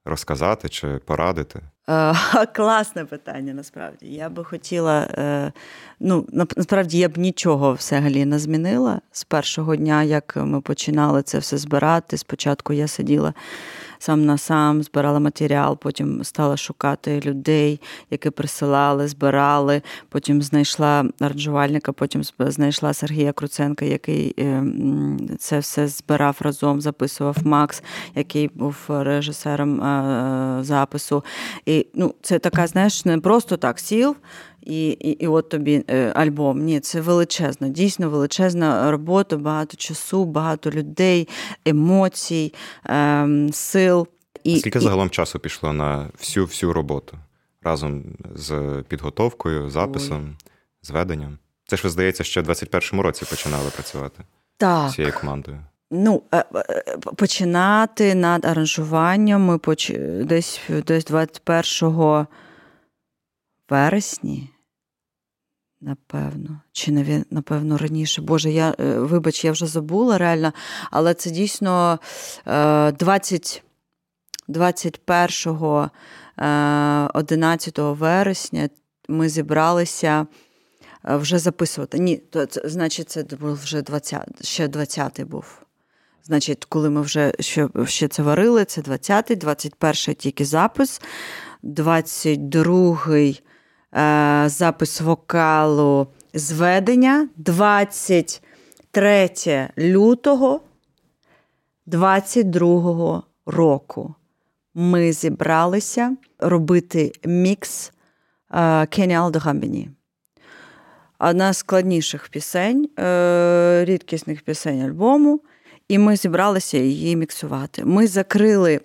[0.04, 1.60] розказати чи порадити?
[1.88, 2.14] Е,
[2.54, 4.06] класне питання, насправді.
[4.06, 5.52] Я би хотіла, е,
[6.00, 11.38] ну, насправді я б нічого взагалі не змінила з першого дня, як ми починали це
[11.38, 12.16] все збирати.
[12.16, 13.34] Спочатку я сиділа
[14.00, 19.82] сам на сам, збирала матеріал, потім стала шукати людей, які присилали, збирали.
[20.08, 24.64] Потім знайшла аранжувальника, потім знайшла Сергія Круценка, який е,
[25.38, 27.82] це все збирав разом, записував Макс,
[28.14, 31.24] який був режисером е, запису.
[31.66, 34.16] І ну, це така, знаєш, не просто так сів
[34.62, 36.59] і і, і от тобі е, альбом.
[36.59, 41.29] Ні, це величезна, дійсно величезна робота, багато часу, багато людей,
[41.64, 44.07] емоцій, ем, сил.
[44.44, 44.83] І, Скільки і...
[44.83, 47.18] загалом часу пішло на всю всю роботу
[47.62, 50.51] разом з підготовкою, записом, Ой.
[50.83, 51.38] зведенням?
[51.66, 54.23] Це ж ви здається, ще в 21-му році починали працювати
[54.57, 54.92] так.
[54.92, 55.59] цією командою.
[55.90, 59.92] Ну, е, е, починати над аранжуванням ми поч...
[60.25, 62.27] десь десь 21
[63.70, 64.50] вересні,
[65.80, 66.92] напевно, чи
[67.30, 68.22] напевно раніше.
[68.22, 70.52] Боже, я, е, вибач, я вже забула реально,
[70.90, 71.98] але це дійсно
[72.46, 73.62] 20,
[74.48, 75.90] 21
[77.14, 78.68] 11 вересня
[79.09, 80.26] ми зібралися.
[81.09, 81.98] Е, вже записувати.
[81.98, 85.62] Ні, то значить, це був вже 20, ще 20-й був.
[86.22, 91.00] Значить, коли ми вже ще ще це варили, це 20-й, 21-й тільки запис,
[91.64, 93.49] 22-й Е,
[94.46, 99.31] запис вокалу зведення 23
[99.79, 100.61] лютого
[101.87, 104.14] 22 року.
[104.74, 107.92] Ми зібралися робити мікс
[108.88, 109.90] Кені Алдогамбіні.
[111.18, 115.40] Одна з складніших пісень, е, рідкісних пісень альбому,
[115.88, 117.85] і ми зібралися її міксувати.
[117.85, 118.81] Ми закрили Е,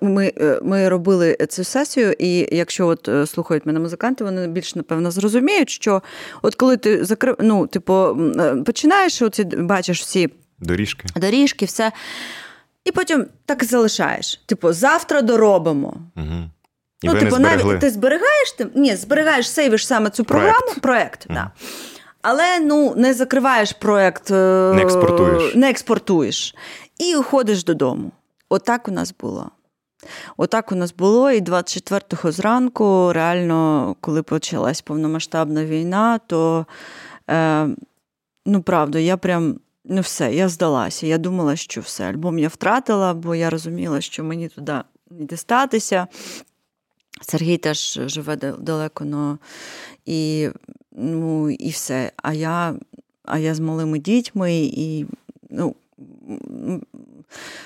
[0.00, 4.74] ми е, ми робили цю сесію, і якщо от е, слухають мене музиканти, вони більш
[4.74, 6.02] напевно зрозуміють, що
[6.42, 8.16] от коли ти закрив, ну, типу,
[8.66, 11.92] починаєш, от бачиш всі доріжки, доріжки, все.
[12.84, 14.40] І потім так залишаєш.
[14.46, 15.96] Типу, завтра доробимо.
[16.16, 16.50] Угу.
[17.02, 20.60] І ну, ви типу, не навіть ти зберігаєш ти ні, зберігаєш, сейвиш саме цю програму,
[20.60, 21.34] проект, проект угу.
[21.34, 21.50] да.
[22.22, 25.54] але ну, не закриваєш проект, не експортуєш.
[25.54, 26.54] не експортуєш
[26.98, 28.12] і уходиш додому.
[28.48, 29.50] Отак у нас було.
[30.36, 36.66] Отак у нас було, і 24-го зранку, реально, коли почалась повномасштабна війна, то
[37.30, 37.68] е,
[38.46, 41.06] ну, правда, я прям ну все, я здалася.
[41.06, 46.06] Я думала, що все, альбом я втратила, бо я розуміла, що мені туди не дістатися.
[47.20, 49.38] Сергій теж живе далеко, но
[50.04, 50.48] і
[50.92, 52.12] ну, і все.
[52.16, 52.74] А я
[53.24, 55.06] а я з малими дітьми, і
[55.50, 55.74] ну,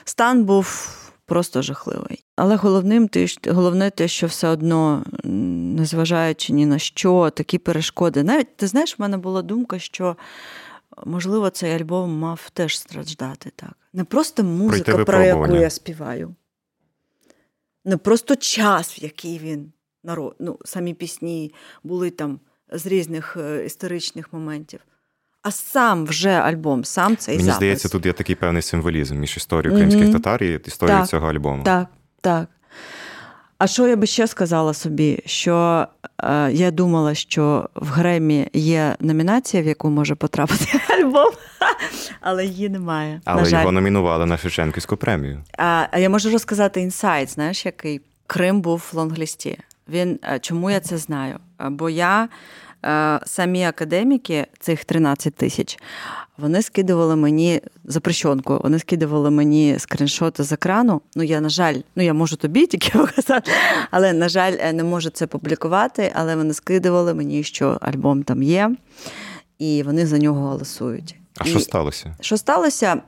[0.04, 2.24] стан був просто жахливий.
[2.36, 3.08] Але головним
[3.46, 8.22] головне те, що все одно, незважаючи ні на що, такі перешкоди.
[8.22, 10.16] Навіть ти знаєш, в мене була думка, що
[11.06, 13.72] можливо цей альбом мав теж страждати так.
[13.92, 16.34] Не просто музика, про яку я співаю.
[17.84, 19.72] не просто час, в який він
[20.04, 22.40] народ, ну, самі пісні були там
[22.72, 24.80] з різних е, історичних моментів.
[25.42, 27.56] А сам вже альбом, сам цей Мені запис.
[27.56, 30.12] здається, тут є такий певний символізм між історією кримських mm-hmm.
[30.12, 31.64] татар і історією цього альбому.
[31.64, 31.86] Так,
[32.20, 32.48] так.
[33.58, 35.22] А що я би ще сказала собі?
[35.26, 35.86] Що
[36.22, 41.32] е, я думала, що в Гремі є номінація, в яку може потрапити альбом,
[42.20, 43.20] але її немає.
[43.24, 43.60] Але на жаль.
[43.60, 45.44] його номінували на Шевченківську премію.
[45.58, 49.58] А, а я можу розказати інсайт, знаєш, який Крим був в лонглісті.
[49.88, 51.38] Він е, чому я це знаю?
[51.70, 52.69] Бо я Е,
[53.24, 55.78] самі академіки, цих 13 тисяч,
[56.38, 61.00] вони скидували мені запрещенку, вони скидували мені скріншоти з екрану.
[61.16, 63.50] Ну, я, на жаль, ну я можу тобі тільки показати,
[63.90, 66.12] але, на жаль, е, не можу це публікувати.
[66.14, 68.76] Але вони скидували мені, що альбом там є,
[69.58, 71.19] і вони за нього голосують.
[71.38, 72.16] А що сталося?
[72.20, 73.02] Що сталося?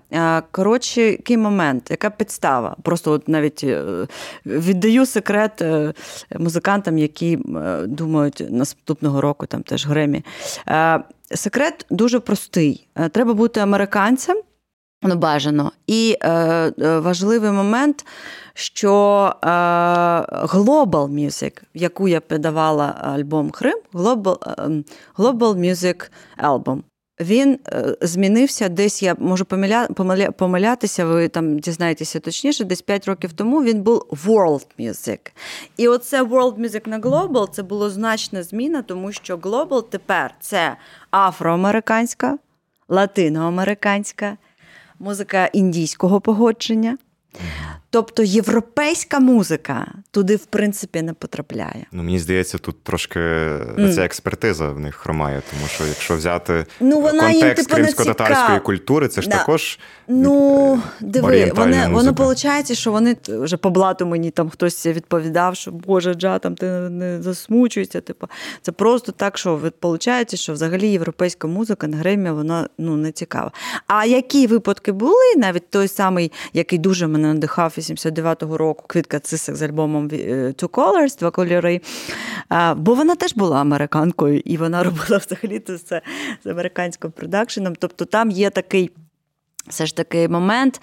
[0.50, 2.76] Коротше, який момент, яка підстава?
[2.82, 4.06] Просто от навіть е,
[4.46, 5.94] віддаю секрет е,
[6.38, 10.24] музикантам, які е, думають наступного року там теж Гремі.
[11.34, 12.88] Секрет дуже простий.
[13.10, 14.42] Треба бути американцем.
[15.02, 15.72] Ну, бажано.
[15.86, 18.06] І е, важливий момент,
[18.54, 18.92] що
[19.42, 19.46] е,
[20.46, 24.38] Global Music, в яку я подавала альбом Хрим, Global,
[25.16, 26.10] Global Music
[26.44, 26.82] Album,
[27.22, 29.02] він е, змінився десь.
[29.02, 34.06] Я можу помиля, помиля, помилятися, ви там дізнаєтеся точніше, десь 5 років тому він був
[34.26, 35.18] World Music.
[35.76, 40.76] І оце World Music на Global це було значна зміна, тому що Global тепер це
[41.10, 42.38] афроамериканська,
[42.88, 44.36] латиноамериканська,
[44.98, 46.98] музика індійського погодження.
[47.92, 51.86] Тобто європейська музика туди, в принципі, не потрапляє.
[51.92, 53.94] Ну, мені здається, тут трошки mm.
[53.94, 59.08] ця експертиза в них хромає, тому що якщо взяти ну, вона контекст типу, кримсько-татарської культури,
[59.08, 59.38] це ж да.
[59.38, 59.78] також.
[60.08, 65.70] Ну, диви, вони, воно виходить, що вони вже по блату мені там хтось відповідав, що
[65.70, 68.00] Боже, Джа, там ти не засмучуєшся.
[68.00, 68.26] Типу,
[68.62, 73.52] це просто так, що виходить, що взагалі європейська музика на Гремі, вона ну, не цікава.
[73.86, 79.56] А які випадки були, навіть той самий, який дуже мене надихав 89-го року, Квітка Цисик
[79.56, 80.16] з альбомом е,
[80.48, 81.80] Two Colors, два кольори.
[82.76, 86.02] Бо вона теж була американкою, і вона робила взагалі це
[86.44, 87.74] з американським продакшеном.
[87.78, 88.90] Тобто там є такий
[89.68, 90.80] все ж таки момент.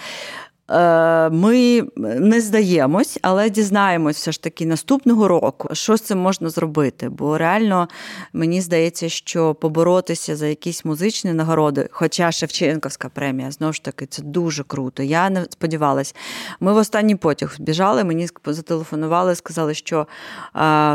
[0.69, 6.49] Е, ми не здаємось, але дізнаємось все ж таки наступного року, що з цим можна
[6.49, 7.09] зробити.
[7.09, 7.87] Бо реально
[8.33, 14.21] мені здається, що поборотися за якісь музичні нагороди, хоча Шевченківська премія, знову ж таки, це
[14.21, 15.03] дуже круто.
[15.03, 16.15] Я не сподівалась.
[16.59, 20.07] Ми в останній потяг біжали, мені зателефонували, сказали, що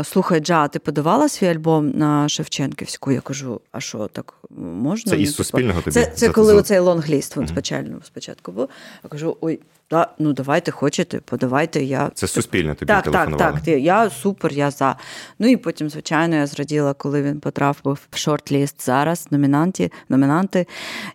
[0.03, 3.11] слухай, Джа, ти подавала свій альбом на Шевченківську?
[3.11, 5.09] Я кажу, а що так можна?
[5.09, 5.93] Це із ну, типу, суспільного тобі?
[5.93, 8.69] Це це коли оцей лонгліст він спочатку, спочатку був.
[9.03, 9.59] Я кажу, ой.
[9.87, 11.83] Та, ну давайте хочете, подавайте.
[11.83, 13.53] Я це суспільне тобі так, телефонували?
[13.53, 14.95] Так, так, Я супер, я за.
[15.39, 19.27] Ну і потім, звичайно, я зраділа, коли він потрапив в шорт-ліст зараз.
[19.31, 20.67] Номінанті, номінанти.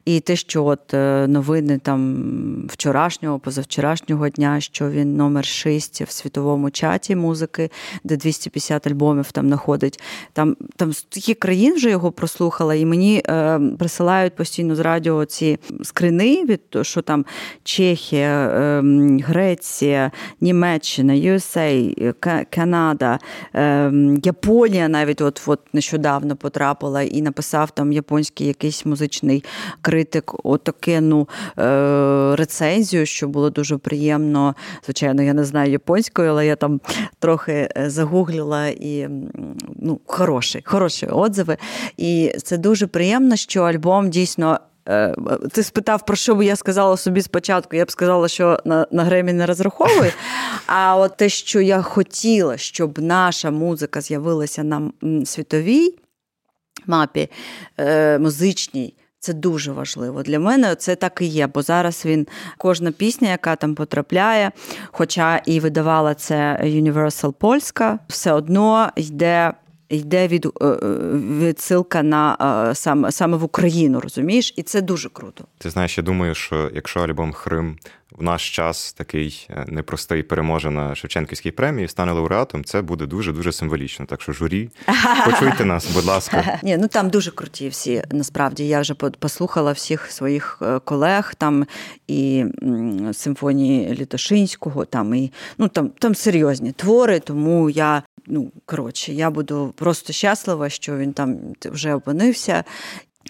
[0.05, 6.11] І те, що от е, новини там вчорашнього, позавчорашнього дня, що він номер 6 в
[6.11, 7.71] світовому чаті музики,
[8.05, 10.03] де 250 альбомів там знаходить.
[10.33, 15.59] Там там стільки країн вже його прослухала, і мені е, присилають постійно з радіо ці
[15.83, 17.25] скрини від що там
[17.65, 18.57] Чехія.
[18.61, 23.19] Ем, Греція, Німеччина, USA, Канада,
[23.55, 29.45] ем, Японія навіть от от нещодавно потрапила і написав там японський якийсь музичний
[29.83, 34.55] критик отаке ну, е, рецензію, що було дуже приємно.
[34.85, 36.81] Звичайно, я не знаю японською, але я там
[37.19, 39.09] трохи е, загуглила і
[39.77, 41.57] ну, хороші, хороші отзиви.
[41.97, 44.59] І це дуже приємно, що альбом дійсно
[45.53, 47.77] ти спитав, про що би я сказала собі спочатку.
[47.77, 50.13] Я б сказала, що на на Гремі не розраховую.
[50.67, 54.93] А от те, що я хотіла, щоб наша музика з'явилася на
[55.25, 55.95] світовій
[56.87, 57.31] мапі
[57.79, 58.95] е, музичній.
[59.23, 60.75] Це дуже важливо для мене.
[60.75, 62.27] Це так і є, бо зараз він
[62.59, 64.53] кожна пісня, яка там потрапляє,
[64.87, 69.53] хоча і видавала це Universal Польська, все одно йде
[69.91, 70.77] йде від е, е,
[71.41, 72.37] відсилка на
[72.71, 74.55] е, саме саме в Україну, розумієш?
[74.57, 75.45] І це дуже круто.
[75.59, 77.77] Ти знаєш, я думаю, що якщо альбом Хрим
[78.19, 83.53] в наш час такий непростий переможе на Шевченківській премії, стане лауреатом, це буде дуже дуже
[83.53, 84.07] символічно.
[84.07, 84.71] Так що журі,
[85.25, 86.59] почуйте нас, будь ласка.
[86.63, 88.03] Ні, ну там дуже круті всі.
[88.11, 91.67] Насправді я вже послухала всіх своїх колег там
[92.07, 92.45] і
[93.13, 99.75] симфонії Літошинського, там і ну там там серйозні твори, тому я ну коротше, я буду
[99.77, 102.65] просто щаслива, що він там вже опинився.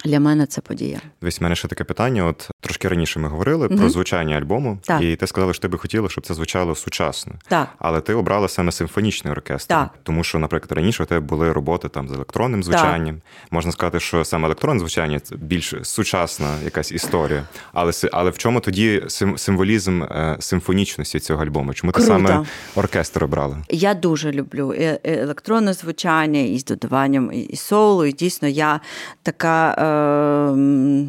[0.05, 1.01] Для мене це подія.
[1.20, 2.24] Дивись, в мене ще таке питання.
[2.24, 5.03] От трошки раніше ми говорили mm про звучання альбому, так.
[5.03, 7.32] і ти сказала, що ти би хотіла, щоб це звучало сучасно.
[7.49, 7.68] Так.
[7.78, 9.68] Але ти обрала саме симфонічний оркестр.
[9.68, 9.95] Так.
[10.03, 13.14] Тому що, наприклад, раніше у тебе були роботи там з електронним звучанням.
[13.14, 13.53] Так.
[13.53, 17.43] Можна сказати, що саме електронне звучання це більш сучасна якась історія.
[17.72, 19.03] Але але в чому тоді
[19.36, 21.74] символізм е, симфонічності цього альбому?
[21.74, 22.09] Чому Круто.
[22.09, 23.59] ти саме оркестр обрала?
[23.68, 24.74] Я дуже люблю
[25.05, 28.05] електронне звучання і з додаванням і соулу.
[28.05, 28.80] І дійсно я
[29.22, 29.76] така.
[29.81, 31.05] euh,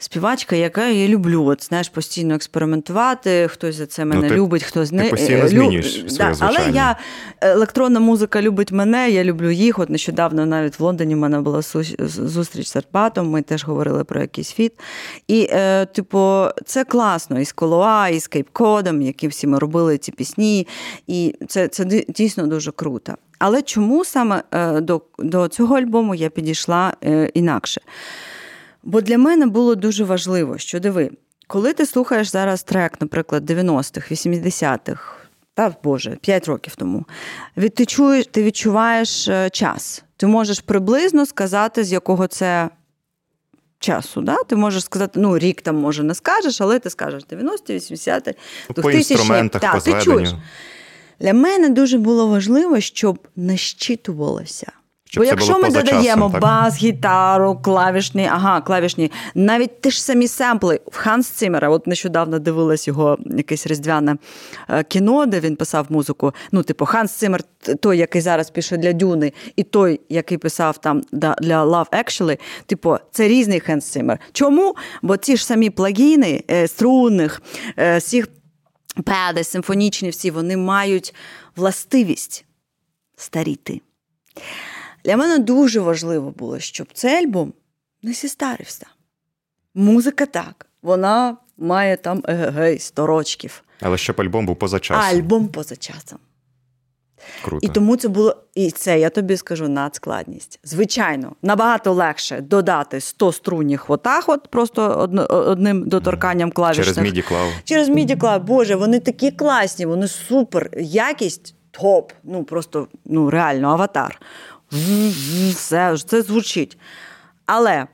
[0.00, 1.44] співачка, яка я люблю.
[1.44, 3.48] От знаєш, постійно експериментувати.
[3.48, 6.70] Хтось за це мене ну, ти, любить, хтось не ти постійно змінюєш своє да, Але
[6.74, 6.96] я
[7.40, 9.78] електронна музика любить мене, я люблю їх.
[9.78, 11.62] От нещодавно навіть в Лондоні в мене була
[12.08, 13.30] зустріч з Арпатом.
[13.30, 14.72] Ми теж говорили про якийсь фіт.
[15.28, 19.98] І, е, типу, це класно і з Колоа, і з Кейп-Кодом, які всі ми робили
[19.98, 20.66] ці пісні.
[21.06, 23.14] І це, це дійсно дуже круто.
[23.38, 27.80] Але чому саме е, до, до цього альбому я підійшла е, інакше?
[28.82, 31.10] Бо для мене було дуже важливо, що диви,
[31.46, 35.16] коли ти слухаєш зараз трек, наприклад, 90-х, 80-х,
[35.54, 37.04] та Боже, 5 років тому,
[37.56, 40.04] від, ти чуєш, ти відчуваєш е, час.
[40.16, 42.68] Ти можеш приблизно сказати, з якого це.
[43.82, 44.36] Часу, да?
[44.48, 48.34] ти можеш сказати, ну, рік там, може, не скажеш, але ти скажеш 90-ті, 80-ті,
[48.68, 50.34] 2000 По інструментах, по ти чуєш.
[51.20, 54.72] Для мене дуже було важливо, щоб не щитувалося.
[55.12, 60.28] Щоб Бо якщо ми додаємо часом, бас, гітару, клавішні, ага, клавішні, навіть ті ж самі
[60.28, 64.16] семпли в Ханс Цимера, от нещодавно дивилась його якесь різдвяне
[64.68, 66.32] е, кіно, де він писав музику.
[66.52, 67.42] Ну, типу, Ханс Цимер,
[67.80, 72.96] той, який зараз пише для Дюни, і той, який писав там для Love Actually, типу,
[73.12, 74.18] це різний Ханс Цимер.
[74.32, 74.76] Чому?
[75.02, 77.42] Бо ті ж самі плагіни е, струнних,
[77.78, 78.28] е, всіх
[79.04, 81.14] педи, симфонічні, всі вони мають
[81.56, 82.44] властивість
[83.16, 83.80] старіти.
[85.04, 87.52] Для мене дуже важливо було, щоб цей альбом
[88.02, 88.86] не сістарився.
[89.74, 93.62] Музика так, вона має там егегей, 100 рочків.
[93.80, 95.16] Але щоб альбом був поза часом.
[95.18, 96.18] Альбом поза часом.
[97.44, 97.66] Круто.
[97.66, 100.60] І тому це було, і це я тобі скажу надскладність.
[100.64, 106.86] Звичайно, набагато легше додати 100 струнних отак, от просто одним доторканням клавішних.
[106.86, 107.48] Через міді клав.
[107.64, 108.44] Через міді клав.
[108.44, 110.70] Боже, вони такі класні, вони супер.
[110.80, 112.12] Якість топ.
[112.24, 114.20] Ну просто ну реально аватар
[114.70, 116.78] все це звучить.
[117.46, 117.86] Але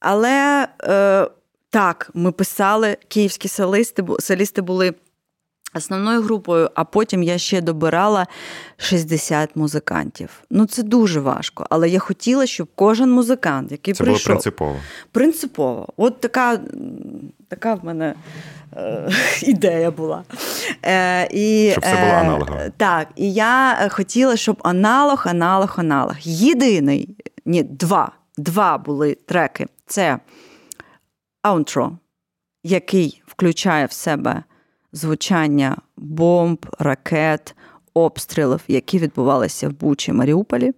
[0.00, 1.28] але е,
[1.70, 4.94] так, ми писали, київські солісти, солісти були
[5.74, 8.26] основною групою, а потім я ще добирала
[8.76, 10.30] 60 музикантів.
[10.50, 11.66] Ну, це дуже важко.
[11.70, 14.20] Але я хотіла, щоб кожен музикант, який це прийшов.
[14.22, 14.76] Це було принципово.
[15.12, 15.88] Принципово.
[15.96, 16.60] От така,
[17.48, 18.14] така в мене.
[18.76, 19.08] Е,
[19.42, 20.22] ідея була.
[20.84, 22.60] Е, і, Щоб все було е, аналогово.
[22.76, 26.16] Так, і я хотіла, щоб аналог, аналог, аналог.
[26.20, 29.66] Єдиний, ні, два два були треки.
[29.86, 30.18] Це
[31.42, 31.98] outro,
[32.62, 34.42] який включає в себе
[34.94, 37.54] звучання бомб, ракет,
[37.94, 40.72] обстрілів, які відбувалися в Бучі Маріуполі.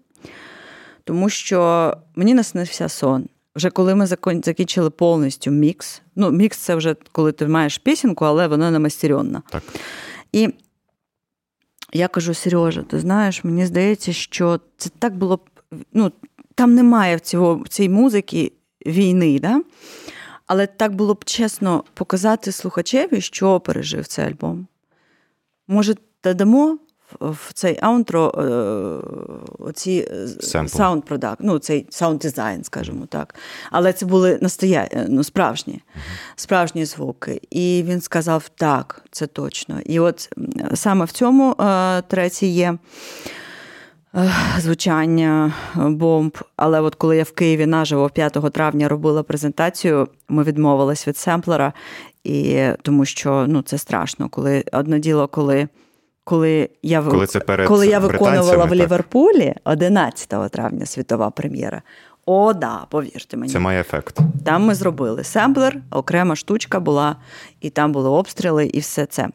[1.04, 3.28] Тому що мені наснився сон.
[3.56, 6.02] Вже коли ми закінчили повністю мікс.
[6.16, 9.42] Ну, мікс це вже коли ти маєш пісеньку, але вона не мастерена.
[9.50, 9.62] Так.
[10.32, 10.48] І
[11.92, 15.38] я кажу: Сережа, ти знаєш, мені здається, що це так було.
[15.92, 16.12] Ну,
[16.54, 18.52] там немає в цього, в цій музики
[18.86, 19.62] війни, да?
[20.46, 24.66] Але так було б чесно показати слухачеві, що пережив цей альбом.
[25.68, 25.94] Може,
[26.24, 26.78] додамо
[27.20, 28.42] в цей outro е,
[29.58, 30.08] оці
[30.66, 33.34] sound product, ну цей sound design, скажімо так.
[33.70, 34.88] Але це були настоя...
[34.92, 35.82] Е, ну, справжні
[36.36, 37.40] справжні звуки.
[37.50, 39.80] І він сказав: так, це точно.
[39.80, 40.30] І от
[40.74, 42.78] саме в цьому е, треці є.
[44.58, 46.38] Звучання бомб.
[46.56, 51.72] Але от коли я в Києві наживо 5 травня робила презентацію, ми відмовились від семплера,
[52.24, 55.68] і тому що ну, це страшно, коли одне діло, коли
[56.24, 58.74] коли я коли, це перед коли я виконувала в.
[58.74, 61.82] Ліверпулі 11 травня світова прем'єра.
[62.26, 63.52] О, да, повірте мені.
[63.52, 64.18] Це має ефект.
[64.44, 67.16] Там ми зробили семплер, окрема штучка була,
[67.60, 69.28] і там були обстріли, і все це.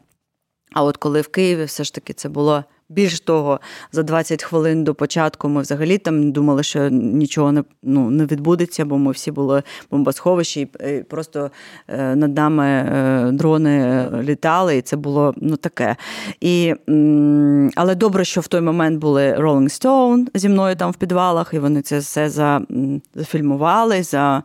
[0.72, 3.60] А от коли в Києві все ж таки це було більш того,
[3.92, 8.84] за 20 хвилин до початку ми взагалі там думали, що нічого не ну, не відбудеться,
[8.84, 11.50] бо ми всі були бомбосховищі, і просто
[11.88, 15.96] е, над нами е, дрони літали, і це було ну таке.
[16.40, 16.74] І,
[17.76, 21.58] Але добре, що в той момент були Rolling Stone зі мною там в підвалах, і
[21.58, 22.30] вони це все
[23.14, 24.42] зафільмували, за, е,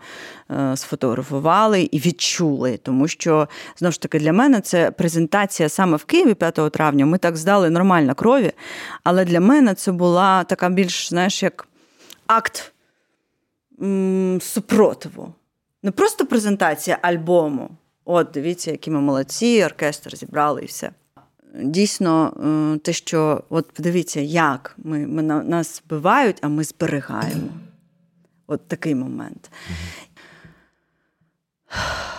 [0.76, 2.80] сфотографували і відчули.
[2.84, 7.06] Тому що знову ж таки для мене це презентація саме в Києві 5 травня.
[7.06, 8.52] Ми так здали нормально крові.
[9.04, 11.68] Але для мене це була така більш, знаєш, як
[12.28, 12.74] акт
[14.40, 15.34] супротиву.
[15.84, 17.70] Не просто презентація альбому.
[18.06, 20.92] От, дивіться, які ми молодці, оркестр зібрали і все.
[21.64, 22.34] Дійсно,
[22.76, 27.50] е, те, що от подивіться, як ми, ми нас вбивають, а ми зберігаємо.
[28.48, 29.52] От такий момент.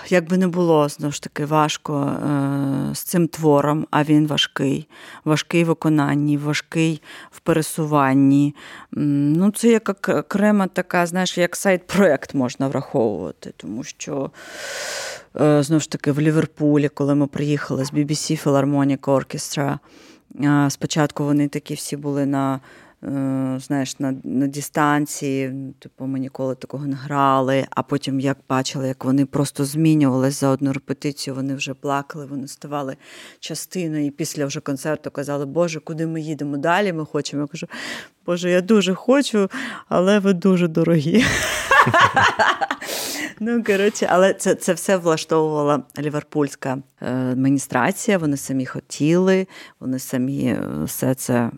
[0.08, 4.88] Як би не було знову ж таки важко е, з цим твором, а він важкий,
[5.24, 8.54] важкий в виконанні, важкий в пересуванні.
[8.92, 14.30] Ну, Це як окрема така, знаєш, як сайт-проект можна враховувати, тому що
[15.40, 19.78] е, знову ж таки в Ліверпулі, коли ми приїхали з BBC Philharmonic Orchestra,
[20.70, 22.60] спочатку вони такі всі були на
[23.58, 25.54] знаєш, на на дистанції.
[25.78, 27.66] Типу, ми ніколи такого не грали.
[27.70, 32.48] А потім, як бачили, як вони просто змінювалися за одну репетицію, вони вже плакали, вони
[32.48, 32.96] ставали
[33.40, 34.06] частиною.
[34.06, 36.92] І після вже концерту казали, Боже, куди ми їдемо далі?
[36.92, 37.42] Ми хочемо.
[37.42, 37.66] Я кажу,
[38.26, 39.50] Боже, я дуже хочу,
[39.88, 41.24] але ви дуже дорогі.
[43.40, 48.18] Ну, коротше, але це це все влаштовувала ліверпульська е, адміністрація.
[48.18, 49.46] Вони самі хотіли,
[49.80, 51.50] вони самі е, все це.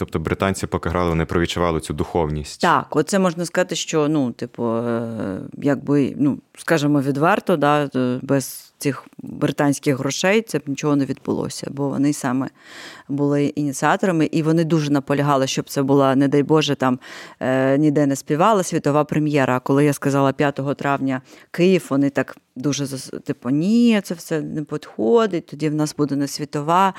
[0.00, 2.60] Тобто британці, поки грали, вони провідчували цю духовність.
[2.60, 7.90] Так, оце можна сказати, що ну, типу, е, якби, ну, скажімо, відверто, да,
[8.22, 12.48] без цих британських грошей це б нічого не відбулося, бо вони саме
[13.08, 16.98] були ініціаторами, і вони дуже наполягали, щоб це була, не дай Боже, там
[17.40, 19.56] е, ніде не співала світова прем'єра.
[19.56, 22.86] А коли я сказала 5 травня Київ, вони так дуже
[23.24, 26.94] типу, ні, це все не підходить, тоді в нас буде не світова.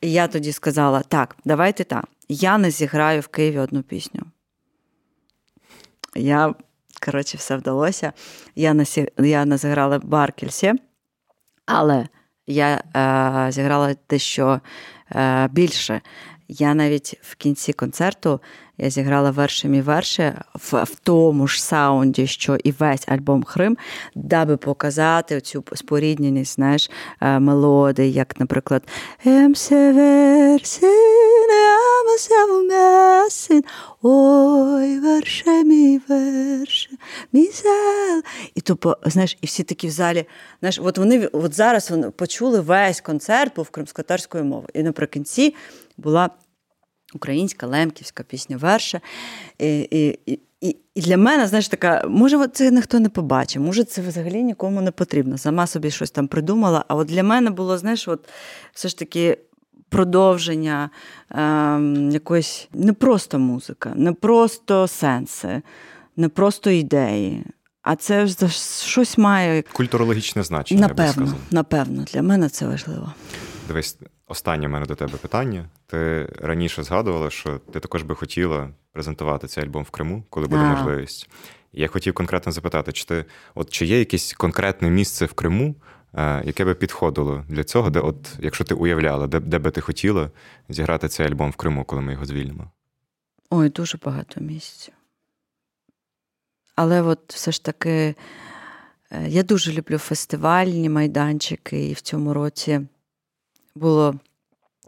[0.00, 4.22] І я тоді сказала: так, давайте так, я не зіграю в Києві одну пісню.
[6.14, 6.54] Я,
[7.04, 8.12] коротше, все вдалося.
[8.54, 8.84] Я не,
[9.18, 10.74] я не зіграла Баркельсі.
[11.66, 12.08] Але
[12.46, 14.60] я е, зіграла дещо
[15.10, 16.00] е, більше.
[16.48, 18.40] Я навіть в кінці концерту
[18.78, 23.76] я зіграла верші мій верші в, в тому ж саунді, що і весь альбом Хрим,
[24.14, 28.82] даби показати цю спорідненість знаєш, е, мелодії, як, наприклад,
[34.02, 36.90] Ой, верше мій верше.
[38.54, 40.26] І то, знаєш, і всі такі в залі,
[40.60, 44.68] знаєш, от вони от зараз вони почули весь концерт був кримськотарською мовою.
[44.74, 45.54] І наприкінці
[45.96, 46.30] була
[47.14, 49.00] українська лемківська пісня верша.
[49.58, 50.18] І, і,
[50.60, 54.80] і, і для мене, знаєш, така, може, це ніхто не побачив, може, це взагалі нікому
[54.80, 55.38] не потрібно.
[55.38, 56.84] Сама собі щось там придумала.
[56.88, 58.28] А от для мене було, знаєш, от
[58.72, 59.38] все ж таки.
[59.88, 60.90] Продовження
[61.30, 61.40] е,
[62.12, 65.62] якоїсь не просто музика, не просто сенси,
[66.16, 67.44] не просто ідеї,
[67.82, 68.28] а це
[68.80, 70.80] щось має культурологічне значення.
[70.80, 73.12] Напевно, я би напевно, для мене це важливо.
[73.68, 75.64] Дивись, останнє в мене до тебе питання.
[75.86, 80.62] Ти раніше згадувала, що ти також би хотіла презентувати цей альбом в Криму, коли буде
[80.62, 80.74] а.
[80.74, 81.28] можливість.
[81.72, 83.24] Я хотів конкретно запитати, чи ти
[83.54, 85.74] от чи є якесь конкретне місце в Криму,
[86.44, 90.30] яке би підходило для цього, де, от, якщо ти уявляла, де де би ти хотіла
[90.68, 92.70] зіграти цей альбом в Криму, коли ми його звільнимо?
[93.50, 94.90] Ой, дуже багато місць.
[96.74, 98.14] Але от все ж таки,
[99.10, 102.80] е, я дуже люблю фестивальні майданчики, і в цьому році
[103.74, 104.14] було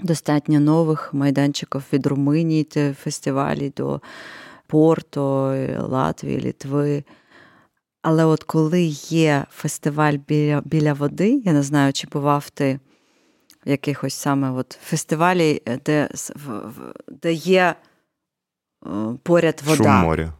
[0.01, 4.01] достатньо нових майданчиків від Румунії фестивалі до
[4.66, 7.05] Порто, Латвії, Літви.
[8.03, 12.80] Але от коли є фестиваль біля біля води, я не знаю, чи бував ти
[13.66, 16.09] в якихось саме от фестивалі, де
[17.09, 17.74] де є
[18.86, 18.88] е,
[19.22, 19.84] поряд вода.
[19.84, 20.32] Шум моря.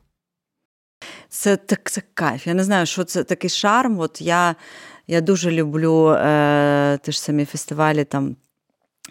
[1.29, 2.47] Це так це кайф.
[2.47, 3.99] Я не знаю, що це такий шарм.
[3.99, 4.57] От Я
[5.07, 8.37] я дуже люблю е, ті ж самі фестивалі там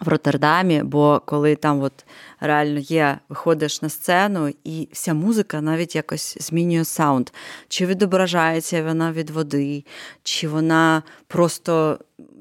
[0.00, 2.04] в Роттердамі, бо коли там от
[2.40, 7.30] реально є, виходиш на сцену, і вся музика навіть якось змінює саунд.
[7.68, 9.84] Чи відображається вона від води,
[10.22, 11.98] чи вона просто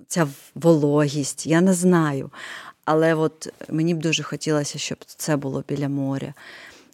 [0.07, 2.31] ця вологість, я не знаю.
[2.85, 6.33] Але от мені б дуже хотілося, щоб це було біля моря.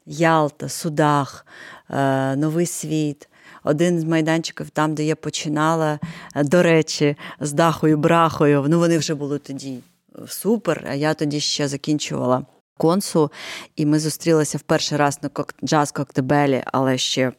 [0.06, 1.46] Ялта, Судах,
[1.90, 3.30] е, Новий світ.
[3.64, 6.00] Один з майданчиків, там, де я починала,
[6.36, 8.66] е, до речі, з дахою, брахою.
[8.68, 9.80] Ну, вони вже були тоді
[10.28, 10.86] супер.
[10.90, 12.46] А Я тоді ще закінчувала
[12.78, 13.32] консу,
[13.76, 15.30] і ми зустрілися в перший раз на
[15.64, 17.32] джаз коктебелі, але ще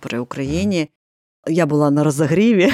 [0.00, 0.88] при Україні.
[1.46, 2.72] Я була на розогріві,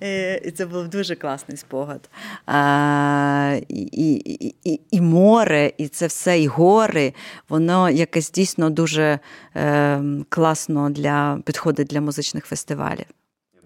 [0.44, 2.10] і це був дуже класний спогад.
[2.46, 7.14] А, і, і, і, і море, і це все, і гори,
[7.48, 9.18] воно якесь дійсно дуже
[9.56, 13.06] е, класно для підходить для музичних фестивалів.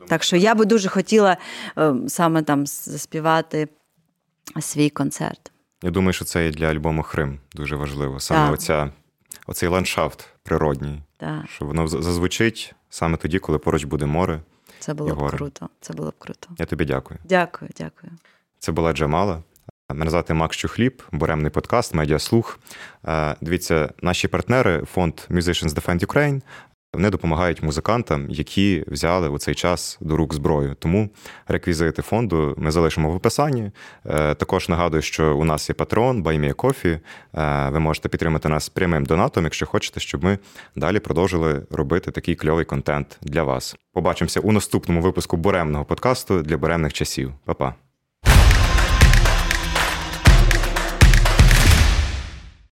[0.08, 1.36] Так що я би дуже хотіла
[1.78, 3.68] е, саме там заспівати
[4.60, 5.52] свій концерт.
[5.82, 8.20] Я думаю, що це і для альбому Хрим дуже важливо.
[8.20, 8.54] Саме так.
[8.54, 8.90] оця
[9.46, 11.44] оцей ландшафт природній, так.
[11.48, 14.40] що воно зазвучить саме тоді, коли поруч буде море.
[14.78, 15.68] Це було б круто.
[15.80, 16.48] Це було б круто.
[16.58, 17.20] Я тобі дякую.
[17.24, 18.12] Дякую, дякую.
[18.58, 19.42] Це була Джамала.
[19.92, 22.58] Мене звати Макс Чухліб, буремний подкаст, медіаслух.
[23.40, 26.40] Дивіться, наші партнери, фонд Musicians Defend Ukraine,
[26.94, 30.76] вони допомагають музикантам, які взяли у цей час до рук зброю.
[30.78, 31.10] Тому
[31.46, 33.70] реквізити фонду ми залишимо в описанні.
[34.06, 36.22] Е, також нагадую, що у нас є Patreon,
[36.54, 36.98] Coffee.
[37.34, 40.38] Е, ви можете підтримати нас прямим донатом, якщо хочете, щоб ми
[40.76, 43.76] далі продовжили робити такий кльовий контент для вас.
[43.92, 47.32] Побачимося у наступному випуску буремного подкасту для буремних часів.
[47.44, 47.83] Па-па!